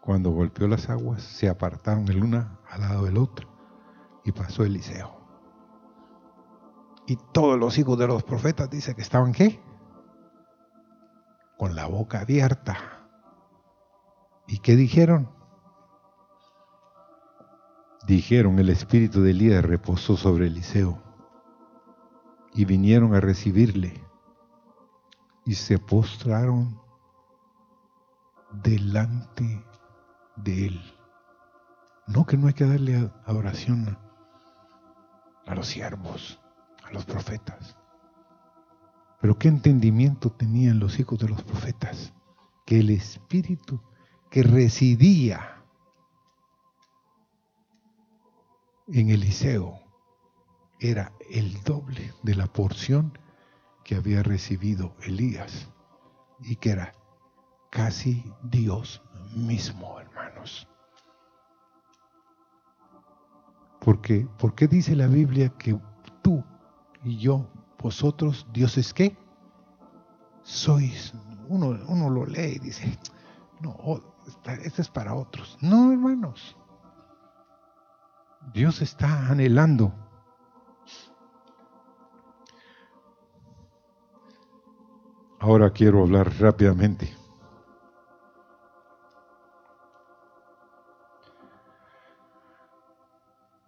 [0.00, 3.48] Cuando golpeó las aguas, se apartaron el una al lado del otro
[4.24, 5.23] y pasó Eliseo.
[7.06, 9.60] Y todos los hijos de los profetas dice que estaban qué?
[11.58, 12.78] Con la boca abierta.
[14.46, 15.30] ¿Y qué dijeron?
[18.06, 21.02] Dijeron, el espíritu de Elías reposó sobre Eliseo.
[22.54, 24.02] Y vinieron a recibirle.
[25.44, 26.80] Y se postraron
[28.62, 29.62] delante
[30.36, 30.94] de él.
[32.06, 33.98] No que no hay que darle adoración
[35.46, 36.40] a los siervos
[36.84, 37.76] a los profetas.
[39.20, 42.12] Pero qué entendimiento tenían los hijos de los profetas,
[42.66, 43.80] que el espíritu
[44.30, 45.62] que residía
[48.88, 49.80] en Eliseo
[50.80, 53.18] era el doble de la porción
[53.84, 55.68] que había recibido Elías
[56.40, 56.92] y que era
[57.70, 59.02] casi Dios
[59.34, 60.68] mismo, hermanos.
[63.80, 65.78] Porque, ¿Por qué dice la Biblia que
[66.22, 66.44] tú
[67.04, 67.46] y yo,
[67.78, 69.16] vosotros, Dios es qué?
[70.42, 71.12] Sois.
[71.48, 72.98] Uno, uno lo lee y dice,
[73.60, 73.76] no,
[74.62, 75.58] esto es para otros.
[75.60, 76.56] No, hermanos.
[78.52, 79.92] Dios está anhelando.
[85.40, 87.14] Ahora quiero hablar rápidamente.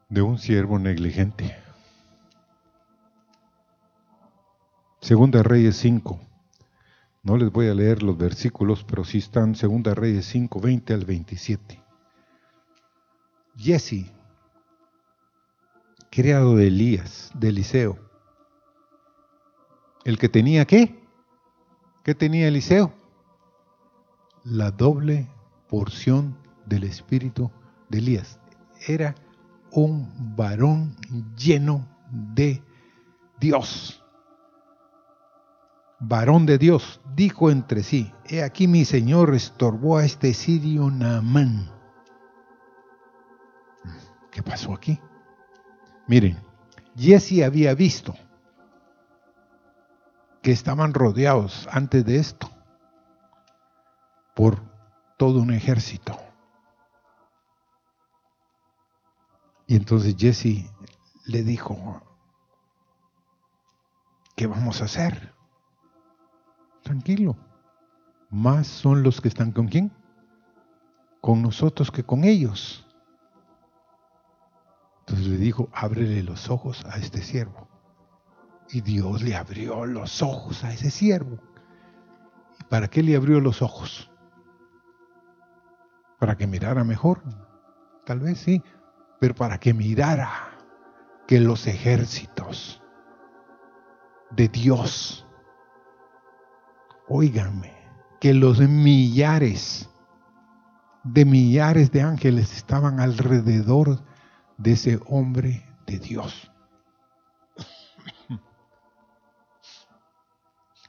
[0.08, 1.65] de un siervo negligente.
[5.06, 6.18] Segunda Reyes 5.
[7.22, 11.04] No les voy a leer los versículos, pero sí están Segunda Reyes 5, 20 al
[11.04, 11.80] 27.
[13.56, 14.10] Jesse,
[16.10, 17.96] criado de Elías, de Eliseo.
[20.04, 21.00] ¿El que tenía qué?
[22.02, 22.92] ¿Qué tenía Eliseo?
[24.42, 25.30] La doble
[25.68, 26.36] porción
[26.66, 27.52] del espíritu
[27.90, 28.40] de Elías.
[28.88, 29.14] Era
[29.70, 30.96] un varón
[31.36, 32.60] lleno de
[33.38, 34.02] Dios
[35.98, 41.70] varón de Dios, dijo entre sí, he aquí mi Señor estorbó a este sirio Naamán.
[44.30, 45.00] ¿Qué pasó aquí?
[46.06, 46.38] Miren,
[46.96, 48.14] Jesse había visto
[50.42, 52.50] que estaban rodeados antes de esto
[54.34, 54.62] por
[55.16, 56.18] todo un ejército.
[59.66, 60.70] Y entonces Jesse
[61.24, 62.02] le dijo,
[64.36, 65.35] ¿qué vamos a hacer?
[66.86, 67.36] Tranquilo.
[68.30, 69.90] Más son los que están con quién?
[71.20, 72.86] Con nosotros que con ellos.
[75.00, 77.68] Entonces le dijo, ábrele los ojos a este siervo.
[78.70, 81.40] Y Dios le abrió los ojos a ese siervo.
[82.60, 84.08] ¿Y para qué le abrió los ojos?
[86.20, 87.20] ¿Para que mirara mejor?
[88.04, 88.62] Tal vez sí,
[89.18, 90.56] pero para que mirara
[91.26, 92.80] que los ejércitos
[94.30, 95.25] de Dios
[97.08, 97.72] Óiganme,
[98.20, 99.88] que los millares
[101.04, 104.02] de millares de ángeles estaban alrededor
[104.58, 106.50] de ese hombre de Dios.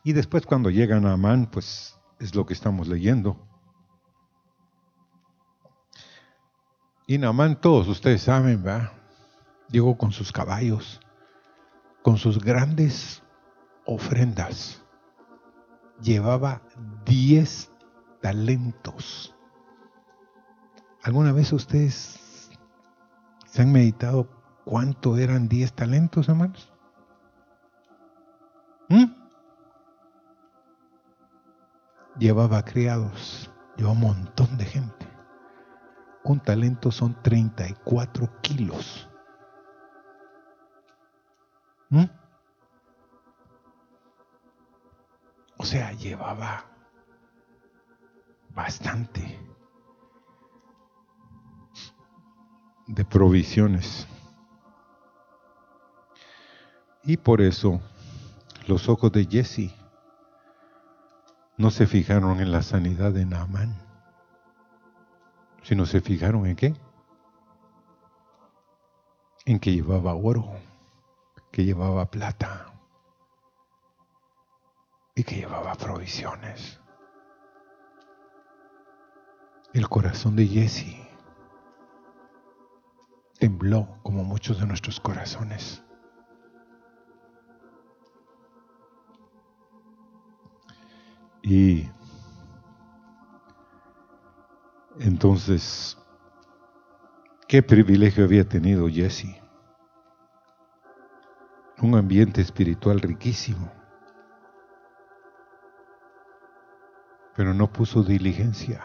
[0.03, 3.45] Y después cuando llegan a pues es lo que estamos leyendo.
[7.05, 8.91] Y Naamán, todos ustedes saben, ¿verdad?
[9.70, 10.99] Llegó con sus caballos,
[12.01, 13.22] con sus grandes
[13.86, 14.82] ofrendas
[16.01, 16.61] llevaba
[17.05, 17.71] 10
[18.21, 19.35] talentos.
[21.03, 22.49] ¿Alguna vez ustedes
[23.45, 24.27] se han meditado
[24.65, 26.71] cuánto eran 10 talentos, hermanos?
[28.89, 29.05] ¿Mm?
[32.19, 35.07] Llevaba criados, llevaba un montón de gente.
[36.23, 39.07] Un talento son 34 kilos.
[41.89, 42.03] ¿Mm?
[45.68, 46.63] Sea, llevaba
[48.55, 49.38] bastante
[52.88, 54.07] de provisiones.
[57.03, 57.82] Y por eso
[58.65, 59.76] los ojos de Jesse
[61.57, 63.76] no se fijaron en la sanidad de Naamán,
[65.63, 66.76] sino se fijaron en qué?
[69.43, 70.49] En que llevaba oro,
[71.51, 72.76] que llevaba plata
[75.18, 76.80] y que llevaba provisiones.
[79.74, 80.95] El corazón de Jesse
[83.39, 85.84] tembló como muchos de nuestros corazones.
[91.41, 91.89] Y
[94.99, 95.97] entonces,
[97.47, 99.41] ¿qué privilegio había tenido Jesse?
[101.82, 103.76] Un ambiente espiritual riquísimo.
[107.38, 108.83] Pero no puso diligencia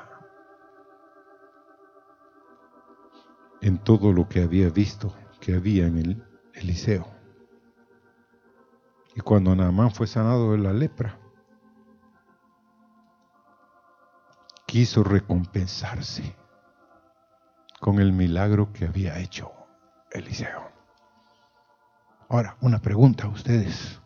[3.63, 7.07] en todo lo que había visto que había en el Eliseo.
[9.17, 11.19] Y cuando Naamán fue sanado de la lepra,
[14.67, 16.37] quiso recompensarse
[17.81, 19.51] con el milagro que había hecho
[20.11, 20.71] Eliseo.
[22.29, 24.02] Ahora, una pregunta a ustedes.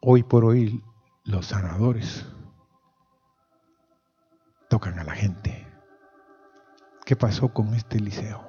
[0.00, 0.84] Hoy por hoy
[1.24, 2.24] los sanadores
[4.68, 5.66] tocan a la gente.
[7.04, 8.40] ¿Qué pasó con este Eliseo?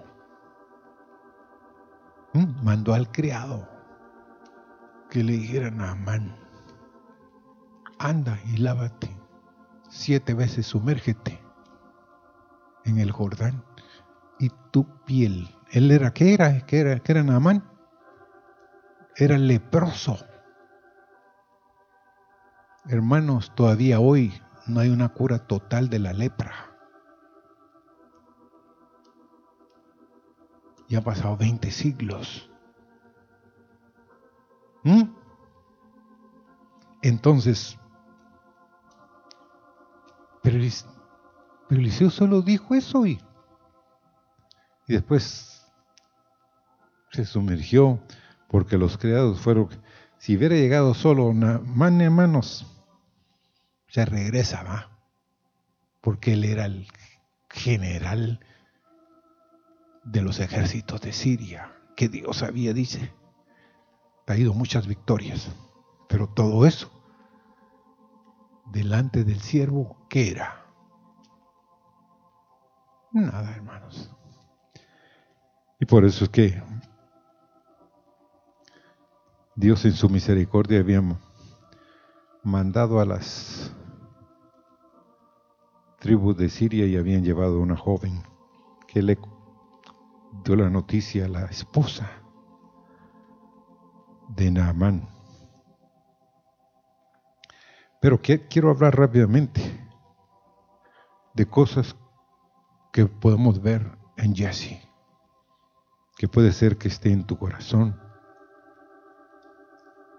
[2.33, 2.63] ¿Mm?
[2.63, 3.67] Mandó al criado
[5.09, 6.35] que le dijera a Amán,
[7.97, 9.09] anda y lávate
[9.89, 11.41] siete veces, sumérgete
[12.85, 13.63] en el Jordán
[14.37, 15.49] y tu piel.
[15.71, 16.63] Él era, ¿qué era?
[16.67, 16.99] ¿Qué era?
[16.99, 17.23] ¿Qué era?
[19.15, 20.28] Era leproso.
[22.89, 24.33] Hermanos, todavía hoy
[24.65, 26.75] no hay una cura total de la lepra.
[30.87, 32.49] Ya han pasado 20 siglos.
[34.83, 35.03] ¿Mm?
[37.03, 37.77] Entonces,
[40.41, 40.57] pero,
[41.69, 43.21] Eliseo solo dijo eso y,
[44.87, 45.63] y después
[47.11, 47.99] se sumergió
[48.47, 49.69] porque los criados fueron,
[50.17, 52.65] si hubiera llegado solo mano en manos,
[53.89, 54.89] se regresa, va,
[56.01, 56.87] porque él era el
[57.49, 58.39] general
[60.03, 63.11] de los ejércitos de Siria, que Dios había, dice,
[64.25, 65.49] traído muchas victorias,
[66.07, 66.91] pero todo eso
[68.71, 70.65] delante del siervo, ¿qué era?
[73.11, 74.11] Nada, hermanos.
[75.79, 76.61] Y por eso es que
[79.55, 81.01] Dios en su misericordia había
[82.43, 83.73] mandado a las
[85.99, 88.23] tribus de Siria y habían llevado a una joven
[88.87, 89.17] que le
[90.43, 92.09] dio la noticia a la esposa
[94.29, 95.07] de Naamán.
[98.01, 99.61] Pero quiero hablar rápidamente
[101.33, 101.95] de cosas
[102.93, 104.79] que podemos ver en Jesse,
[106.17, 107.99] que puede ser que esté en tu corazón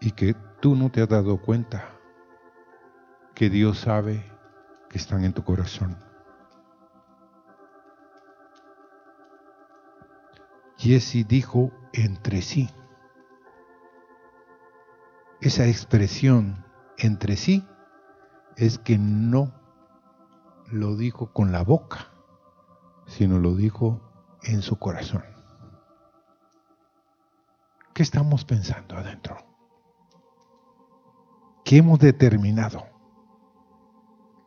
[0.00, 1.96] y que tú no te has dado cuenta
[3.34, 4.29] que Dios sabe
[4.90, 5.96] que están en tu corazón.
[10.76, 12.68] Jesse dijo entre sí.
[15.40, 16.66] Esa expresión
[16.98, 17.64] entre sí
[18.56, 19.54] es que no
[20.66, 22.08] lo dijo con la boca,
[23.06, 24.00] sino lo dijo
[24.42, 25.24] en su corazón.
[27.94, 29.36] ¿Qué estamos pensando adentro?
[31.64, 32.89] ¿Qué hemos determinado?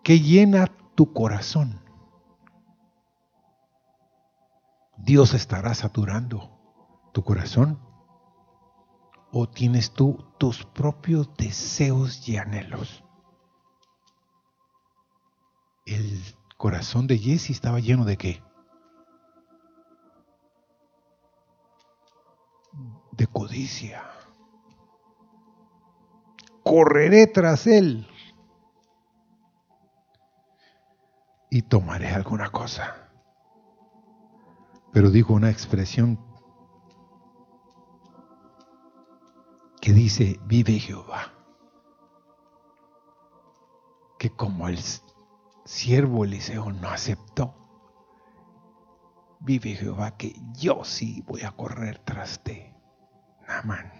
[0.03, 1.79] ¿Qué llena tu corazón?
[4.97, 6.49] ¿Dios estará saturando
[7.13, 7.79] tu corazón?
[9.31, 13.03] ¿O tienes tú tus propios deseos y anhelos?
[15.85, 16.21] El
[16.57, 18.43] corazón de Jesse estaba lleno de qué?
[23.13, 24.03] De codicia.
[26.61, 28.07] Correré tras él
[31.53, 33.11] y tomaré alguna cosa.
[34.91, 36.19] Pero digo una expresión
[39.79, 41.31] que dice, vive Jehová.
[44.17, 44.79] Que como el
[45.63, 47.53] siervo Eliseo no aceptó,
[49.39, 52.75] vive Jehová que yo sí voy a correr tras de
[53.47, 53.91] Namán.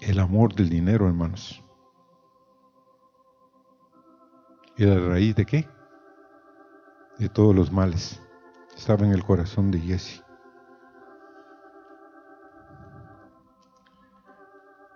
[0.00, 1.62] El amor del dinero, hermanos.
[4.80, 5.68] ¿Y la raíz de qué?
[7.18, 8.18] De todos los males.
[8.74, 10.24] Estaba en el corazón de Jesse.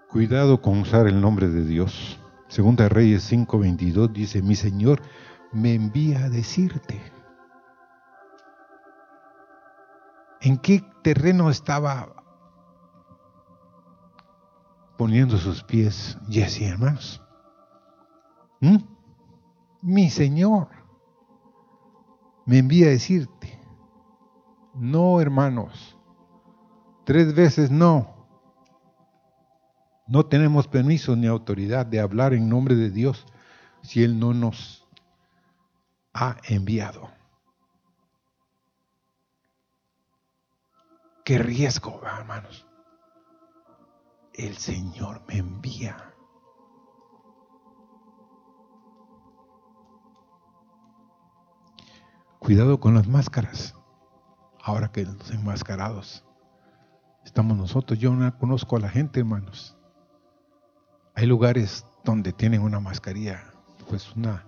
[0.09, 2.19] Cuidado con usar el nombre de Dios.
[2.49, 5.03] Segunda Reyes 5:22 dice, mi Señor
[5.53, 7.03] me envía a decirte.
[10.41, 12.25] ¿En qué terreno estaba
[14.97, 17.23] poniendo sus pies Jesse, hermanos?
[18.63, 18.94] ¿Mm?
[19.85, 20.69] Mi Señor
[22.47, 23.61] me envía a decirte.
[24.73, 25.99] No, hermanos.
[27.05, 28.27] Tres veces no.
[30.07, 33.27] No tenemos permiso ni autoridad de hablar en nombre de Dios
[33.83, 34.89] si Él no nos
[36.15, 37.11] ha enviado.
[41.27, 42.67] Qué riesgo, hermanos.
[44.33, 46.14] El Señor me envía.
[52.45, 53.75] Cuidado con las máscaras.
[54.63, 56.27] Ahora que los enmascarados
[57.25, 57.99] estamos nosotros.
[57.99, 59.79] Yo no conozco a la gente, hermanos.
[61.15, 63.43] Hay lugares donde tienen una mascarilla,
[63.89, 64.45] pues una,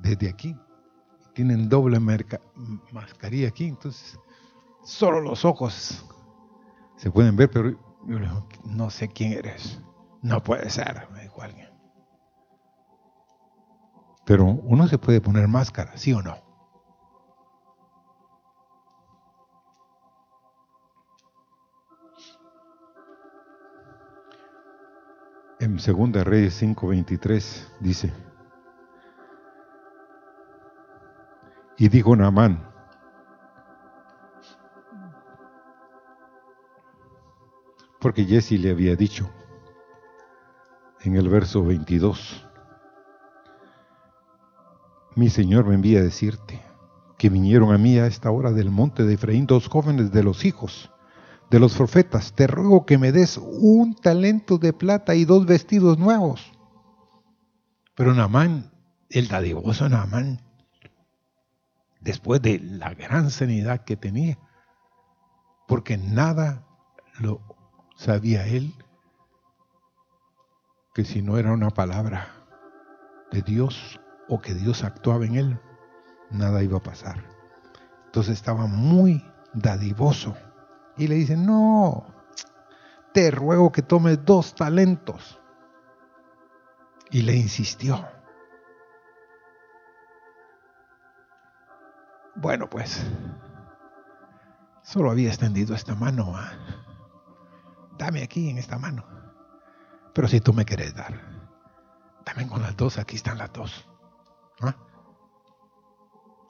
[0.00, 0.56] desde aquí,
[1.34, 2.00] tienen doble
[2.90, 4.18] mascarilla aquí, entonces
[4.82, 6.04] solo los ojos
[6.96, 7.70] se pueden ver, pero
[8.08, 9.80] yo le digo, no sé quién eres.
[10.20, 11.68] No puede ser, me dijo alguien.
[14.24, 16.51] Pero uno se puede poner máscara, ¿sí o no?
[25.62, 28.12] En Segunda Reyes 5:23 dice,
[31.78, 32.68] y dijo Naamán,
[38.00, 39.30] porque Jesse le había dicho
[41.02, 42.44] en el verso 22,
[45.14, 46.60] mi Señor me envía a decirte
[47.16, 50.44] que vinieron a mí a esta hora del monte de Efraín dos jóvenes de los
[50.44, 50.91] hijos
[51.52, 55.98] de los profetas, te ruego que me des un talento de plata y dos vestidos
[55.98, 56.50] nuevos.
[57.94, 58.72] Pero Naamán,
[59.10, 60.40] el dadivoso Naamán,
[62.00, 64.38] después de la gran sanidad que tenía,
[65.68, 66.66] porque nada
[67.20, 67.42] lo
[67.96, 68.72] sabía él,
[70.94, 72.28] que si no era una palabra
[73.30, 75.60] de Dios o que Dios actuaba en él,
[76.30, 77.22] nada iba a pasar.
[78.06, 79.22] Entonces estaba muy
[79.52, 80.34] dadivoso.
[81.02, 82.06] Y le dice, no,
[83.12, 85.40] te ruego que tomes dos talentos.
[87.10, 88.06] Y le insistió.
[92.36, 93.04] Bueno, pues,
[94.84, 96.36] solo había extendido esta mano.
[97.98, 99.04] Dame aquí en esta mano.
[100.14, 101.20] Pero si tú me quieres dar,
[102.24, 103.88] dame con las dos, aquí están las dos.
[104.60, 104.76] ¿Ah?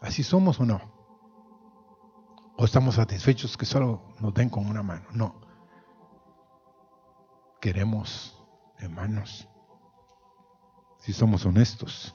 [0.03, 0.91] ¿Así somos o no?
[2.57, 5.07] ¿O estamos satisfechos que solo nos den con una mano?
[5.12, 5.40] No.
[7.61, 8.36] Queremos,
[8.78, 9.48] hermanos,
[10.98, 12.14] si somos honestos,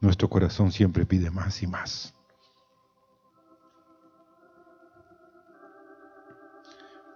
[0.00, 2.14] nuestro corazón siempre pide más y más.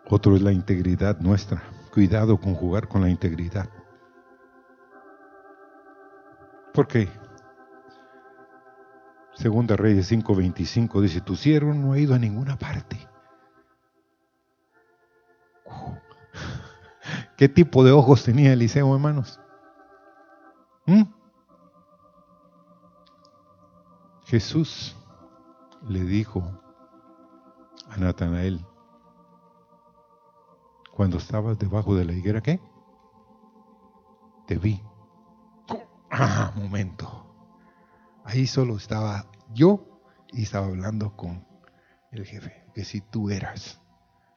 [0.08, 1.62] Otro es la integridad nuestra.
[1.92, 3.68] Cuidado con jugar con la integridad.
[6.74, 7.08] ¿Por qué?
[9.34, 12.96] Segunda Reyes 5:25 dice, tu siervo no ha ido a ninguna parte.
[17.36, 19.40] ¿Qué tipo de ojos tenía Eliseo, hermanos?
[20.86, 21.02] ¿Mm?
[24.26, 24.96] Jesús
[25.88, 26.42] le dijo
[27.90, 28.64] a Natanael,
[30.92, 32.60] cuando estabas debajo de la higuera, ¿qué?
[34.46, 34.80] Te vi.
[36.10, 37.23] Ah, momento.
[38.24, 40.00] Ahí solo estaba yo
[40.32, 41.46] y estaba hablando con
[42.10, 43.80] el jefe, que si tú eras.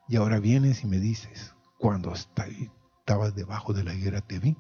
[0.09, 4.57] Y ahora vienes y me dices, cuando estabas debajo de la higuera te vi.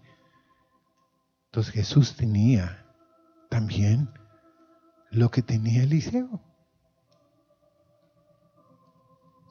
[1.45, 2.85] Entonces Jesús tenía
[3.49, 4.09] también
[5.11, 6.41] lo que tenía Eliseo.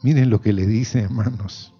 [0.02, 1.75] Miren lo que le dice, hermanos.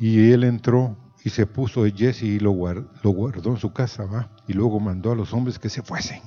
[0.00, 4.30] Y él entró y se puso Jesse y lo guardó, en su casa, ¿va?
[4.48, 6.22] Y luego mandó a los hombres que se fuesen.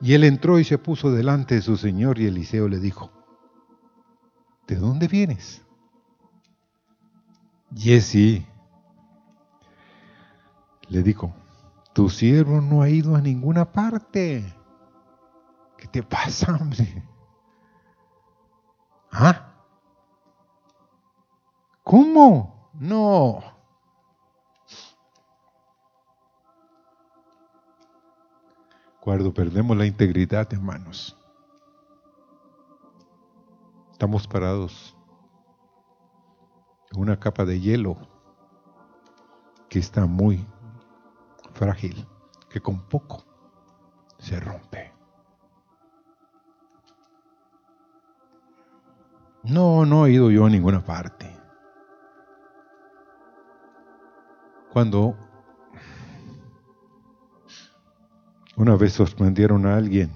[0.00, 3.12] Y él entró y se puso delante de su señor y Eliseo le dijo,
[4.66, 5.62] ¿de dónde vienes?
[7.76, 8.44] Jesse
[10.88, 11.32] le dijo,
[11.92, 14.52] tu siervo no ha ido a ninguna parte.
[15.78, 17.04] ¿Qué te pasa, hombre?
[19.12, 19.52] ¿Ah?
[21.84, 22.53] ¿Cómo?
[22.78, 23.42] No.
[29.00, 31.16] Cuando perdemos la integridad, hermanos,
[33.92, 34.96] estamos parados
[36.90, 37.96] en una capa de hielo
[39.68, 40.44] que está muy
[41.52, 42.06] frágil,
[42.48, 43.24] que con poco
[44.18, 44.92] se rompe.
[49.42, 51.43] No, no he ido yo a ninguna parte.
[54.74, 55.16] Cuando
[58.56, 60.10] una vez sorprendieron a alguien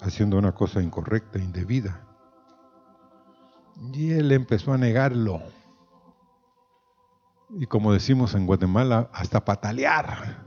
[0.00, 2.04] haciendo una cosa incorrecta, indebida,
[3.92, 5.40] y él empezó a negarlo.
[7.50, 10.44] Y como decimos en Guatemala, hasta patalear.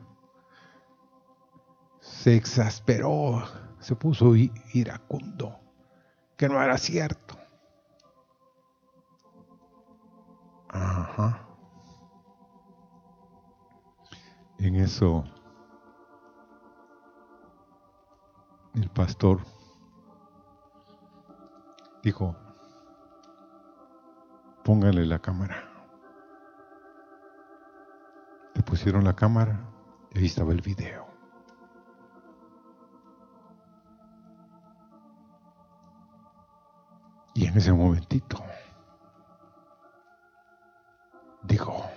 [2.02, 3.46] Se exasperó,
[3.80, 5.58] se puso iracundo
[6.36, 7.37] que no era cierto.
[10.70, 11.48] Ajá.
[14.60, 15.24] En eso
[18.74, 19.40] el pastor
[22.04, 22.36] dijo,
[24.64, 25.64] póngale la cámara.
[28.54, 29.60] Le pusieron la cámara
[30.12, 31.08] y ahí estaba el video.
[37.34, 38.44] Y en ese momentito
[41.48, 41.90] dijo,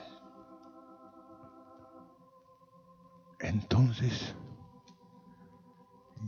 [3.41, 4.35] entonces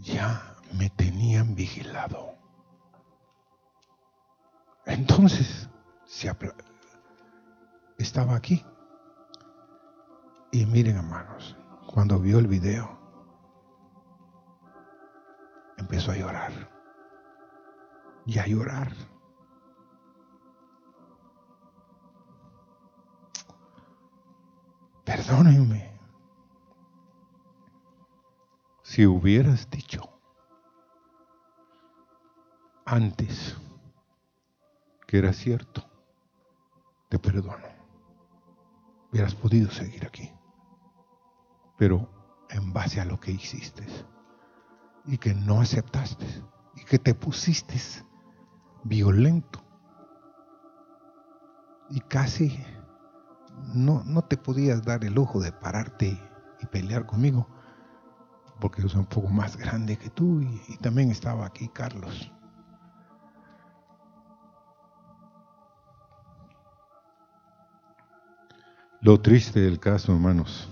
[0.03, 2.35] ya me tenían vigilado.
[4.87, 5.69] Entonces
[6.05, 6.31] se
[7.99, 8.65] estaba aquí.
[10.51, 11.57] Y miren hermanos,
[11.87, 12.99] cuando vio el video,
[15.79, 16.53] empezó a llorar
[18.27, 18.93] y a llorar.
[25.15, 25.93] Perdónenme.
[28.83, 30.01] Si hubieras dicho
[32.87, 33.55] antes
[35.07, 35.85] que era cierto,
[37.11, 37.69] te perdono.
[39.11, 40.33] Hubieras podido seguir aquí.
[41.77, 42.09] Pero
[42.49, 43.85] en base a lo que hiciste
[45.05, 46.25] y que no aceptaste
[46.75, 47.77] y que te pusiste
[48.85, 49.63] violento.
[51.91, 52.65] Y casi
[53.75, 56.19] no, no te podías dar el ojo de pararte
[56.61, 57.47] y pelear conmigo,
[58.61, 62.31] porque yo soy un poco más grande que tú y, y también estaba aquí Carlos.
[69.01, 70.69] Lo triste del caso, hermanos,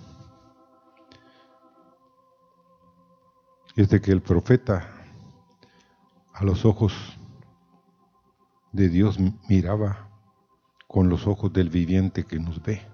[3.74, 4.86] es de que el profeta
[6.34, 6.92] a los ojos
[8.72, 9.18] de Dios
[9.48, 10.09] miraba
[10.90, 12.84] con los ojos del viviente que nos ve.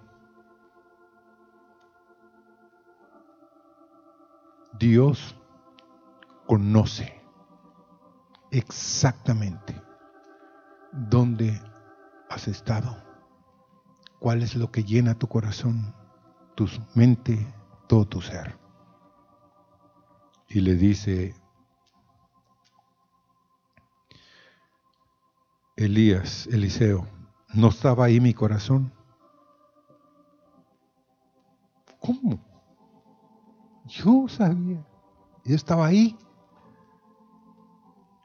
[4.78, 5.34] Dios
[6.46, 7.22] conoce
[8.50, 9.80] exactamente
[10.92, 11.58] dónde
[12.28, 13.02] has estado,
[14.18, 15.94] cuál es lo que llena tu corazón,
[16.54, 17.50] tu mente,
[17.88, 18.58] todo tu ser.
[20.50, 21.34] Y le dice
[25.76, 27.15] Elías, Eliseo,
[27.54, 28.92] ¿no estaba ahí mi corazón?
[32.00, 32.38] ¿Cómo?
[33.86, 34.84] Yo sabía,
[35.44, 36.16] yo estaba ahí.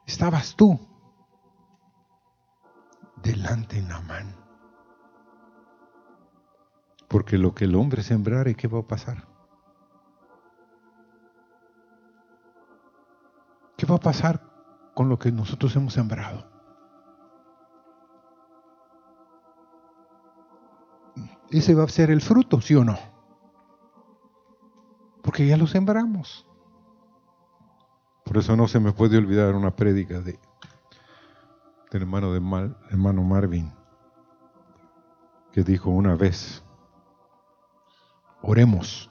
[0.06, 0.80] Estabas tú
[3.24, 4.36] delante de Namán.
[7.08, 9.28] Porque lo que el hombre sembrare, ¿qué va a pasar?
[13.78, 14.42] ¿Qué va a pasar
[14.94, 16.51] con lo que nosotros hemos sembrado?
[21.52, 22.98] Ese va a ser el fruto, ¿sí o no?
[25.22, 26.48] Porque ya lo sembramos.
[28.24, 30.40] Por eso no se me puede olvidar una prédica de,
[31.92, 33.74] del hermano, de Mal, hermano Marvin,
[35.52, 36.64] que dijo una vez,
[38.42, 39.10] oremos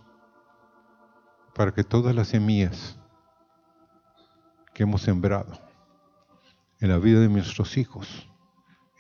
[1.55, 2.99] para que todas las semillas
[4.73, 5.53] que hemos sembrado
[6.81, 8.31] en la vida de nuestros hijos,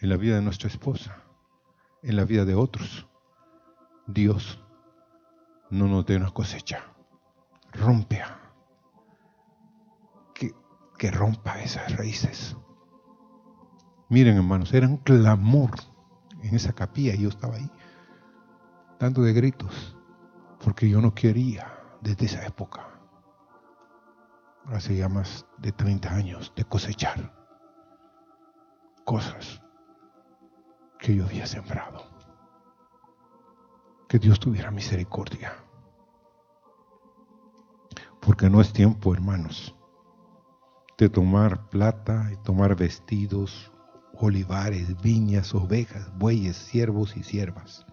[0.00, 1.22] en la vida de nuestra esposa,
[2.02, 3.06] en la vida de otros,
[4.06, 4.62] Dios
[5.70, 6.82] no nos dé una cosecha.
[7.72, 8.22] Rompe.
[10.34, 10.52] Que,
[10.98, 12.56] que rompa esas raíces.
[14.08, 15.70] Miren, hermanos, era un clamor
[16.42, 17.70] en esa capilla yo estaba ahí,
[18.98, 19.96] dando de gritos,
[20.64, 21.66] porque yo no quería
[22.00, 22.88] desde esa época,
[24.66, 27.34] hace ya más de 30 años, de cosechar
[29.04, 29.60] cosas
[30.98, 32.09] que yo había sembrado.
[34.10, 35.52] Que Dios tuviera misericordia.
[38.20, 39.72] Porque no es tiempo, hermanos,
[40.98, 43.70] de tomar plata y tomar vestidos,
[44.14, 47.86] olivares, viñas, ovejas, bueyes, siervos y siervas.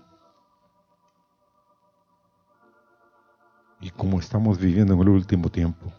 [3.80, 5.94] Y como estamos viviendo en el último tiempo,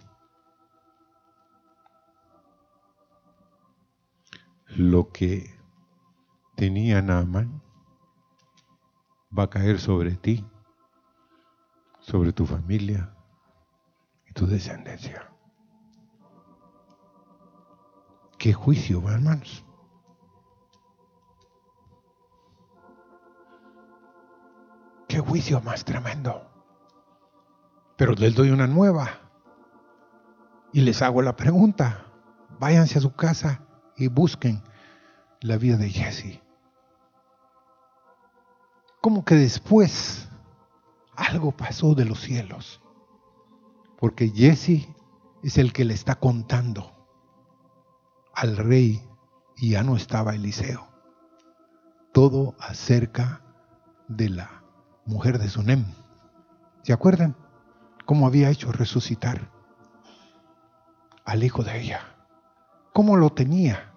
[4.66, 5.48] lo que
[6.56, 7.67] tenía Naaman
[9.36, 10.46] va a caer sobre ti,
[12.00, 13.14] sobre tu familia
[14.26, 15.30] y tu descendencia.
[18.38, 19.64] ¿Qué juicio, hermanos?
[25.08, 26.48] ¿Qué juicio más tremendo?
[27.96, 29.08] Pero les doy una nueva
[30.72, 32.04] y les hago la pregunta.
[32.60, 33.62] Váyanse a su casa
[33.96, 34.62] y busquen
[35.40, 36.47] la vida de Jesse.
[39.00, 40.28] Como que después
[41.14, 42.80] algo pasó de los cielos.
[43.98, 44.88] Porque Jesse
[45.42, 46.92] es el que le está contando
[48.34, 49.02] al rey
[49.56, 50.88] y ya no estaba Eliseo.
[52.12, 53.42] Todo acerca
[54.08, 54.62] de la
[55.04, 55.84] mujer de Sunem.
[56.82, 57.36] ¿Se acuerdan?
[58.06, 59.50] Cómo había hecho resucitar
[61.24, 62.00] al hijo de ella.
[62.92, 63.92] Cómo lo tenía.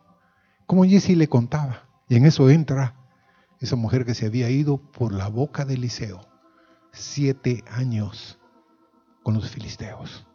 [0.66, 1.84] Cómo Jesse le contaba.
[2.10, 2.95] Y en eso entra
[3.62, 6.28] esa mujer que se había ido por la boca de Eliseo.
[6.91, 8.39] Siete años
[9.24, 10.26] con los filisteos.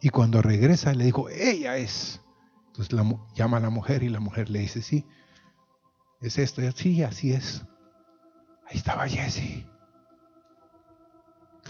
[0.00, 2.20] Y cuando regresa le dijo, ella es.
[2.66, 3.04] Entonces la,
[3.34, 5.06] llama a la mujer y la mujer le dice, sí,
[6.20, 6.60] es esto.
[6.72, 7.64] Sí, así es.
[8.66, 9.64] Ahí estaba Jesse.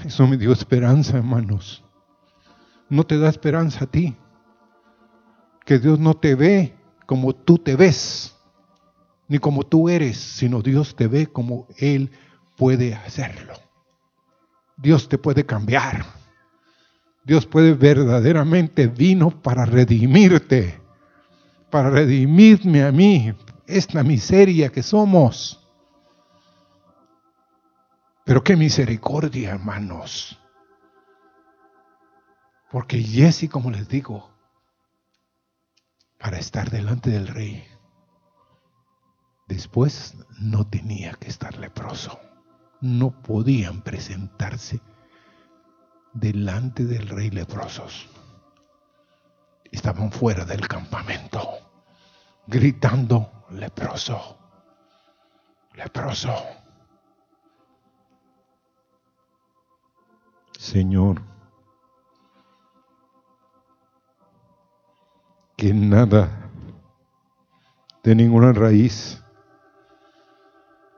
[0.05, 1.85] Eso me dio esperanza, hermanos.
[2.89, 4.17] No te da esperanza a ti.
[5.67, 6.75] Que Dios no te ve
[7.07, 8.32] como tú te ves,
[9.29, 12.11] ni como tú eres, sino Dios te ve como Él
[12.57, 13.55] puede hacerlo.
[14.77, 16.05] Dios te puede cambiar.
[17.25, 20.81] Dios puede verdaderamente vino para redimirte,
[21.71, 23.33] para redimirme a mí,
[23.67, 25.59] esta miseria que somos.
[28.25, 30.39] Pero qué misericordia, hermanos.
[32.71, 34.31] Porque Jesse, como les digo,
[36.19, 37.65] para estar delante del rey,
[39.53, 42.19] después no tenía que estar leproso.
[42.81, 44.81] No podían presentarse
[46.13, 48.09] delante del rey leprosos.
[49.71, 51.41] Estaban fuera del campamento,
[52.47, 54.39] gritando, leproso,
[55.75, 56.35] leproso.
[60.59, 61.23] Señor,
[65.57, 66.51] que nada
[68.03, 69.22] de ninguna raíz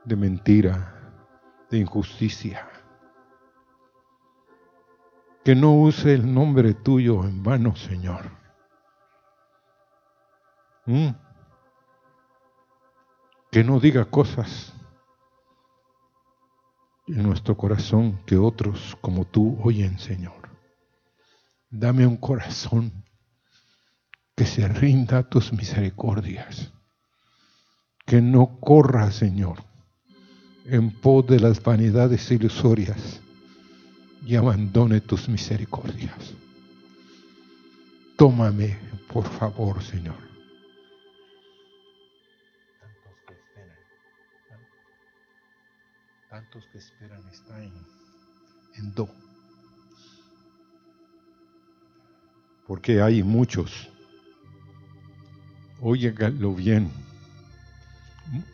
[0.05, 0.93] de mentira,
[1.69, 2.67] de injusticia,
[5.43, 8.31] que no use el nombre tuyo en vano, Señor.
[10.85, 11.09] ¿Mm?
[13.51, 14.73] Que no diga cosas
[17.07, 20.49] en nuestro corazón que otros como tú oyen, Señor.
[21.69, 23.05] Dame un corazón
[24.35, 26.73] que se rinda a tus misericordias,
[28.05, 29.63] que no corra, Señor,
[30.65, 33.21] en pos de las vanidades ilusorias
[34.25, 36.33] y abandone tus misericordias.
[38.17, 38.77] Tómame,
[39.11, 40.25] por favor, Señor.
[46.35, 47.71] tantos que esperan está en,
[48.75, 49.07] en do.
[52.67, 53.89] Porque hay muchos.
[55.79, 57.04] Óiganlo bien.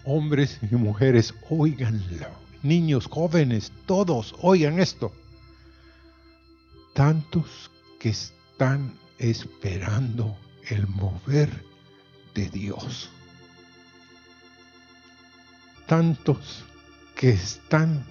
[0.04, 2.28] Hombres y mujeres, óiganlo.
[2.64, 5.12] Niños, jóvenes, todos, oigan esto.
[6.94, 10.38] Tantos que están esperando
[10.70, 11.50] el mover
[12.36, 13.10] de Dios.
[15.88, 16.64] Tantos
[17.16, 18.06] que están,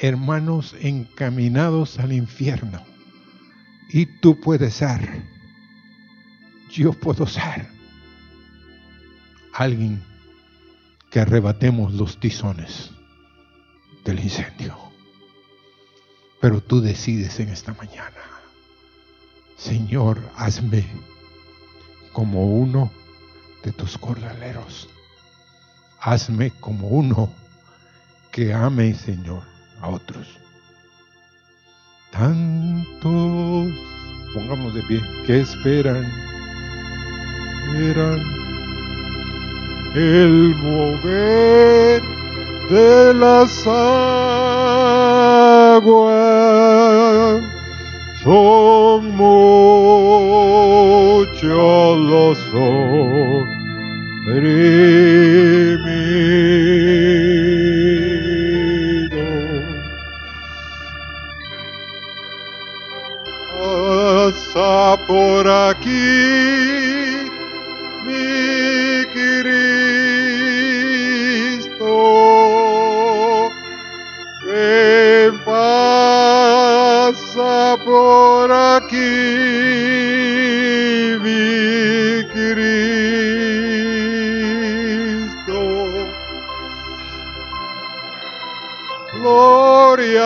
[0.00, 2.82] hermanos, encaminados al infierno.
[3.88, 5.22] Y tú puedes ser,
[6.70, 7.76] yo puedo ser
[9.56, 10.02] alguien
[11.16, 12.90] que arrebatemos los tizones
[14.04, 14.76] del incendio.
[16.42, 18.20] Pero tú decides en esta mañana,
[19.56, 20.84] Señor, hazme
[22.12, 22.90] como uno
[23.64, 24.90] de tus cordaleros.
[26.02, 27.32] Hazme como uno
[28.30, 29.42] que ame, Señor,
[29.80, 30.28] a otros.
[32.10, 33.72] Tantos,
[34.34, 36.04] pongamos de pie, que esperan,
[37.64, 38.45] esperan
[39.96, 42.02] el mover
[42.68, 43.86] de las aguas.
[48.22, 49.98] Son muchos
[52.10, 53.06] los oprimidos.
[63.52, 66.55] Pasa por aquí,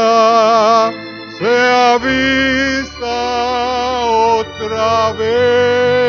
[0.01, 0.93] Gloria
[1.39, 3.07] sea vista
[4.41, 6.00] otra vez,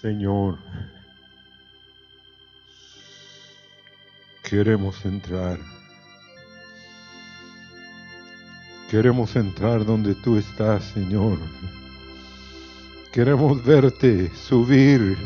[0.00, 0.58] Señor,
[4.44, 5.58] queremos entrar.
[8.90, 11.38] Queremos entrar donde tú estás, Señor.
[13.10, 15.16] Queremos verte subir.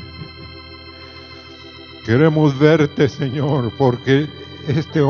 [2.07, 4.29] Queremos verte, Señor, porque
[4.69, 5.01] este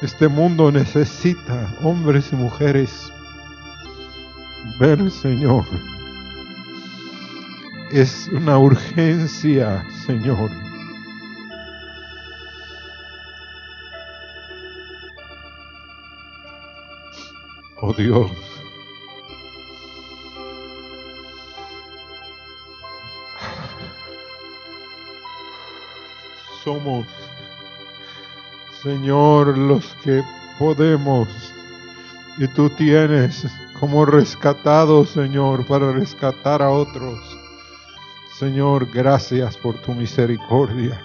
[0.00, 3.12] este mundo necesita hombres y mujeres.
[4.78, 5.91] Ver, Señor.
[7.92, 10.50] Es una urgencia, Señor.
[17.82, 18.30] Oh Dios.
[26.64, 27.06] Somos,
[28.82, 30.22] Señor, los que
[30.58, 31.28] podemos
[32.38, 33.46] y tú tienes
[33.78, 37.31] como rescatados, Señor, para rescatar a otros.
[38.42, 41.00] Señor, gracias por tu misericordia,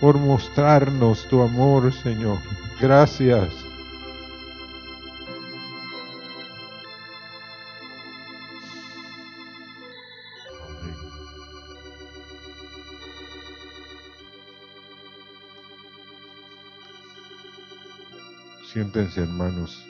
[0.00, 2.38] por mostrarnos tu amor, Señor.
[2.80, 3.52] Gracias.
[18.72, 19.89] Siéntense, hermanos.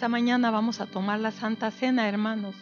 [0.00, 2.54] Esta mañana vamos a tomar la Santa Cena, hermanos,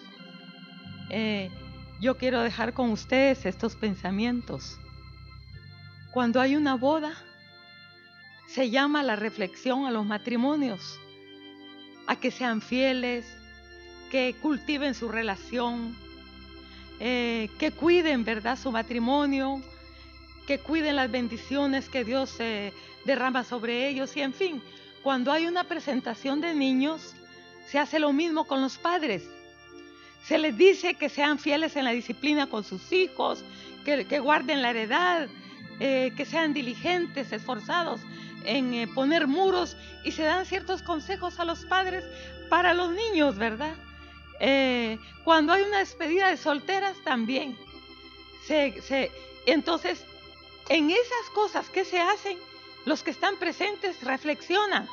[1.08, 1.52] eh,
[2.00, 4.76] yo quiero dejar con ustedes estos pensamientos.
[6.10, 7.12] Cuando hay una boda,
[8.48, 10.98] se llama la reflexión a los matrimonios,
[12.08, 13.24] a que sean fieles,
[14.10, 15.96] que cultiven su relación,
[16.98, 19.62] eh, que cuiden, ¿verdad?, su matrimonio,
[20.48, 22.72] que cuiden las bendiciones que Dios eh,
[23.04, 24.60] derrama sobre ellos y en fin,
[25.04, 27.14] cuando hay una presentación de niños,
[27.70, 29.28] se hace lo mismo con los padres.
[30.24, 33.44] Se les dice que sean fieles en la disciplina con sus hijos,
[33.84, 35.28] que, guarden la heredad,
[35.80, 38.00] eh, que sean diligentes, esforzados
[38.44, 42.04] en eh, poner muros y se dan ciertos consejos a los padres
[42.50, 43.74] para los niños, ¿verdad?
[44.40, 47.56] Eh, cuando hay una despedida de solteras también.
[49.46, 50.04] entonces,
[50.68, 52.38] en esas cosas que se hacen,
[52.84, 54.88] los que están presentes reflexionan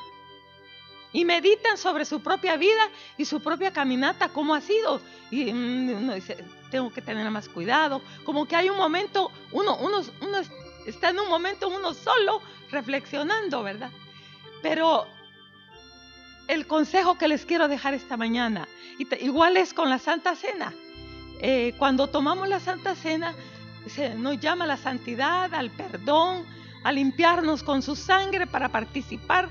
[1.16, 5.00] y meditan sobre su propia vida y su propia caminata, cómo ha sido.
[5.32, 8.02] Y mm, uno dice, tengo que tener más cuidado.
[8.26, 10.38] Como que hay un momento, uno, uno, uno
[10.86, 13.92] está en un momento uno solo reflexionando, ¿verdad?
[14.62, 15.08] Pero
[16.50, 18.68] el consejo que les quiero dejar esta mañana,
[19.22, 20.74] igual es con la Santa Cena.
[21.40, 23.34] Eh, cuando tomamos la Santa Cena,
[23.88, 26.46] se nos llama a la santidad, al perdón,
[26.84, 29.48] a limpiarnos con su sangre para participar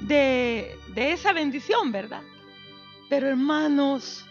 [0.00, 2.22] de, esa bendición, ¿verdad?
[3.08, 4.24] Pero hermanos,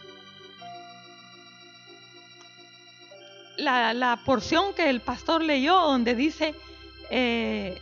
[3.57, 6.55] la, porción que el pastor leyó donde dice
[7.09, 7.79] eh,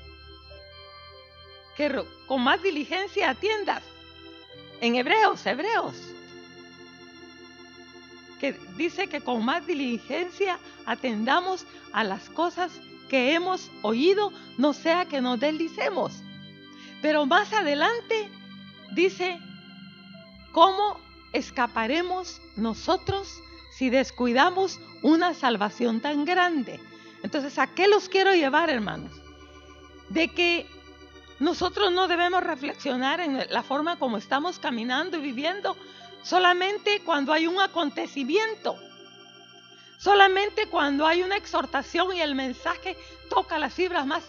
[1.76, 3.84] que con más diligencia atiendas,
[4.82, 5.96] en hebreos, hebreos,
[8.40, 12.72] que dice que con más diligencia atendamos a las cosas
[13.10, 16.25] que hemos oído, no sea que nos deslicemos.
[17.02, 18.30] Pero más adelante
[18.92, 19.40] dice,
[20.52, 21.00] ¿cómo
[21.34, 23.42] escaparemos nosotros
[23.72, 26.80] si descuidamos una salvación tan grande?
[27.24, 29.12] Entonces, ¿a qué los quiero llevar, hermanos?
[30.10, 30.68] De que
[31.40, 35.76] nosotros no debemos reflexionar en la forma como estamos caminando y viviendo
[36.24, 38.76] solamente cuando hay un acontecimiento,
[39.98, 42.98] solamente cuando hay una exhortación y el mensaje
[43.30, 44.24] toca las fibras más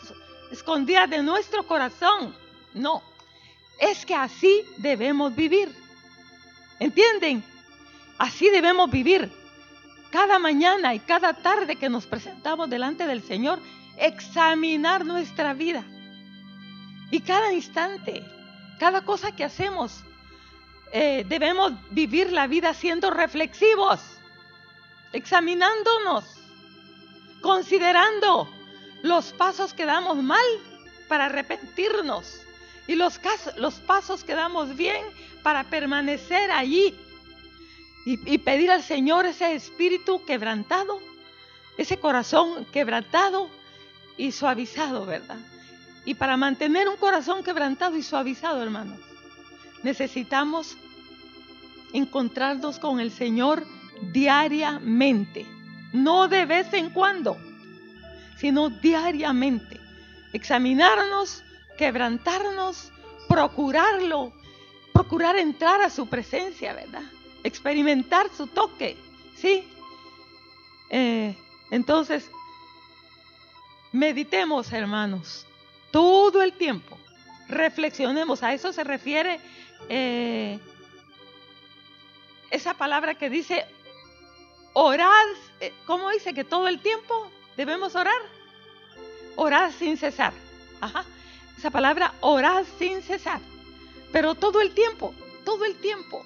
[0.51, 2.35] escondidas de nuestro corazón.
[2.77, 3.03] No,
[3.81, 5.75] es que así debemos vivir.
[6.79, 7.43] ¿Entienden?
[8.19, 9.33] Así debemos vivir.
[10.11, 13.61] Cada mañana y cada tarde que nos presentamos delante del Señor,
[13.97, 15.85] examinar nuestra vida.
[17.11, 18.23] Y cada instante,
[18.79, 20.05] cada cosa que hacemos,
[20.93, 24.01] eh, debemos vivir la vida siendo reflexivos,
[25.15, 26.25] examinándonos,
[27.41, 28.49] considerando
[29.03, 30.45] los pasos que damos mal
[31.09, 32.46] para arrepentirnos
[32.87, 33.21] y los,
[33.57, 35.05] los pasos que damos bien
[35.43, 36.95] para permanecer allí
[38.05, 41.01] y, y pedir al Señor ese espíritu quebrantado,
[41.79, 43.51] ese corazón quebrantado
[44.17, 45.39] y suavizado, ¿verdad?
[46.05, 49.01] Y para mantener un corazón quebrantado y suavizado, hermanos,
[49.83, 50.77] necesitamos
[51.93, 53.67] encontrarnos con el Señor
[54.13, 55.47] diariamente,
[55.93, 57.37] no de vez en cuando,
[58.37, 59.81] sino diariamente.
[60.33, 61.43] Examinarnos
[61.77, 62.91] quebrantarnos,
[63.29, 64.33] procurarlo,
[64.93, 67.03] procurar entrar a su presencia, ¿verdad?
[67.45, 68.97] Experimentar su toque,
[69.37, 69.69] ¿sí?
[70.91, 71.37] Eh,
[71.71, 72.31] entonces,
[73.93, 75.47] meditemos, hermanos,
[75.91, 76.99] todo el tiempo,
[77.49, 79.41] reflexionemos, a eso se refiere
[79.89, 80.59] eh,
[82.51, 83.67] esa palabra que dice,
[84.73, 85.27] orar,
[85.61, 88.21] eh, ¿cómo dice que todo el tiempo debemos orar?
[89.37, 90.33] Orar sin cesar.
[90.81, 91.05] Ajá
[91.57, 93.41] esa palabra orad sin cesar.
[94.13, 95.15] Pero todo el tiempo,
[95.45, 96.25] todo el tiempo.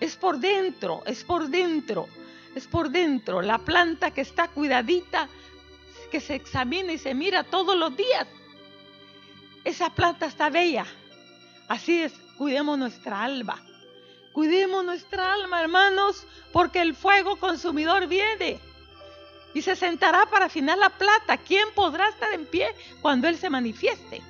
[0.00, 2.08] Es por dentro, es por dentro,
[2.54, 3.42] es por dentro.
[3.42, 5.28] La planta que está cuidadita,
[6.10, 8.26] que se examina y se mira todos los días.
[9.64, 10.86] Esa planta está bella.
[11.68, 13.62] Así es, cuidemos nuestra alma.
[14.32, 18.58] Cuidemos nuestra alma, hermanos, porque el fuego consumidor viene
[19.54, 21.36] y se sentará para afinar la plata.
[21.36, 24.22] ¿Quién podrá estar en pie cuando Él se manifieste?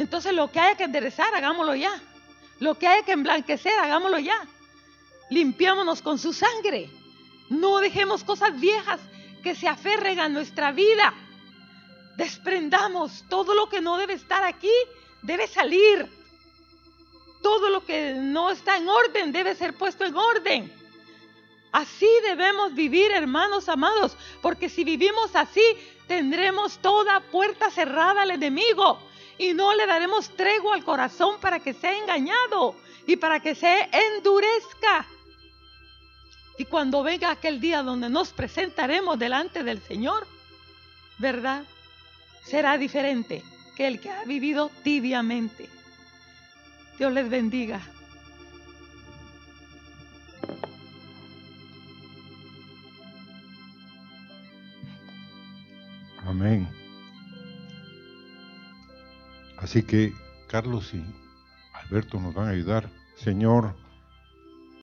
[0.00, 1.92] Entonces lo que haya que enderezar, hagámoslo ya.
[2.58, 4.46] Lo que haya que emblanquecer, hagámoslo ya.
[5.28, 6.88] Limpiámonos con su sangre.
[7.50, 8.98] No dejemos cosas viejas
[9.42, 11.12] que se aferren a nuestra vida.
[12.16, 14.72] Desprendamos todo lo que no debe estar aquí,
[15.20, 16.08] debe salir.
[17.42, 20.72] Todo lo que no está en orden debe ser puesto en orden.
[21.72, 25.62] Así debemos vivir, hermanos amados, porque si vivimos así,
[26.08, 29.09] tendremos toda puerta cerrada al enemigo
[29.40, 32.76] y no le daremos tregua al corazón para que sea engañado
[33.06, 35.06] y para que se endurezca.
[36.58, 40.26] Y cuando venga aquel día donde nos presentaremos delante del Señor,
[41.16, 41.64] ¿verdad?
[42.44, 43.42] Será diferente
[43.76, 45.70] que el que ha vivido tibiamente.
[46.98, 47.80] Dios les bendiga.
[56.26, 56.79] Amén.
[59.60, 60.12] Así que
[60.48, 61.04] Carlos y
[61.74, 62.88] Alberto nos van a ayudar.
[63.16, 63.74] Señor,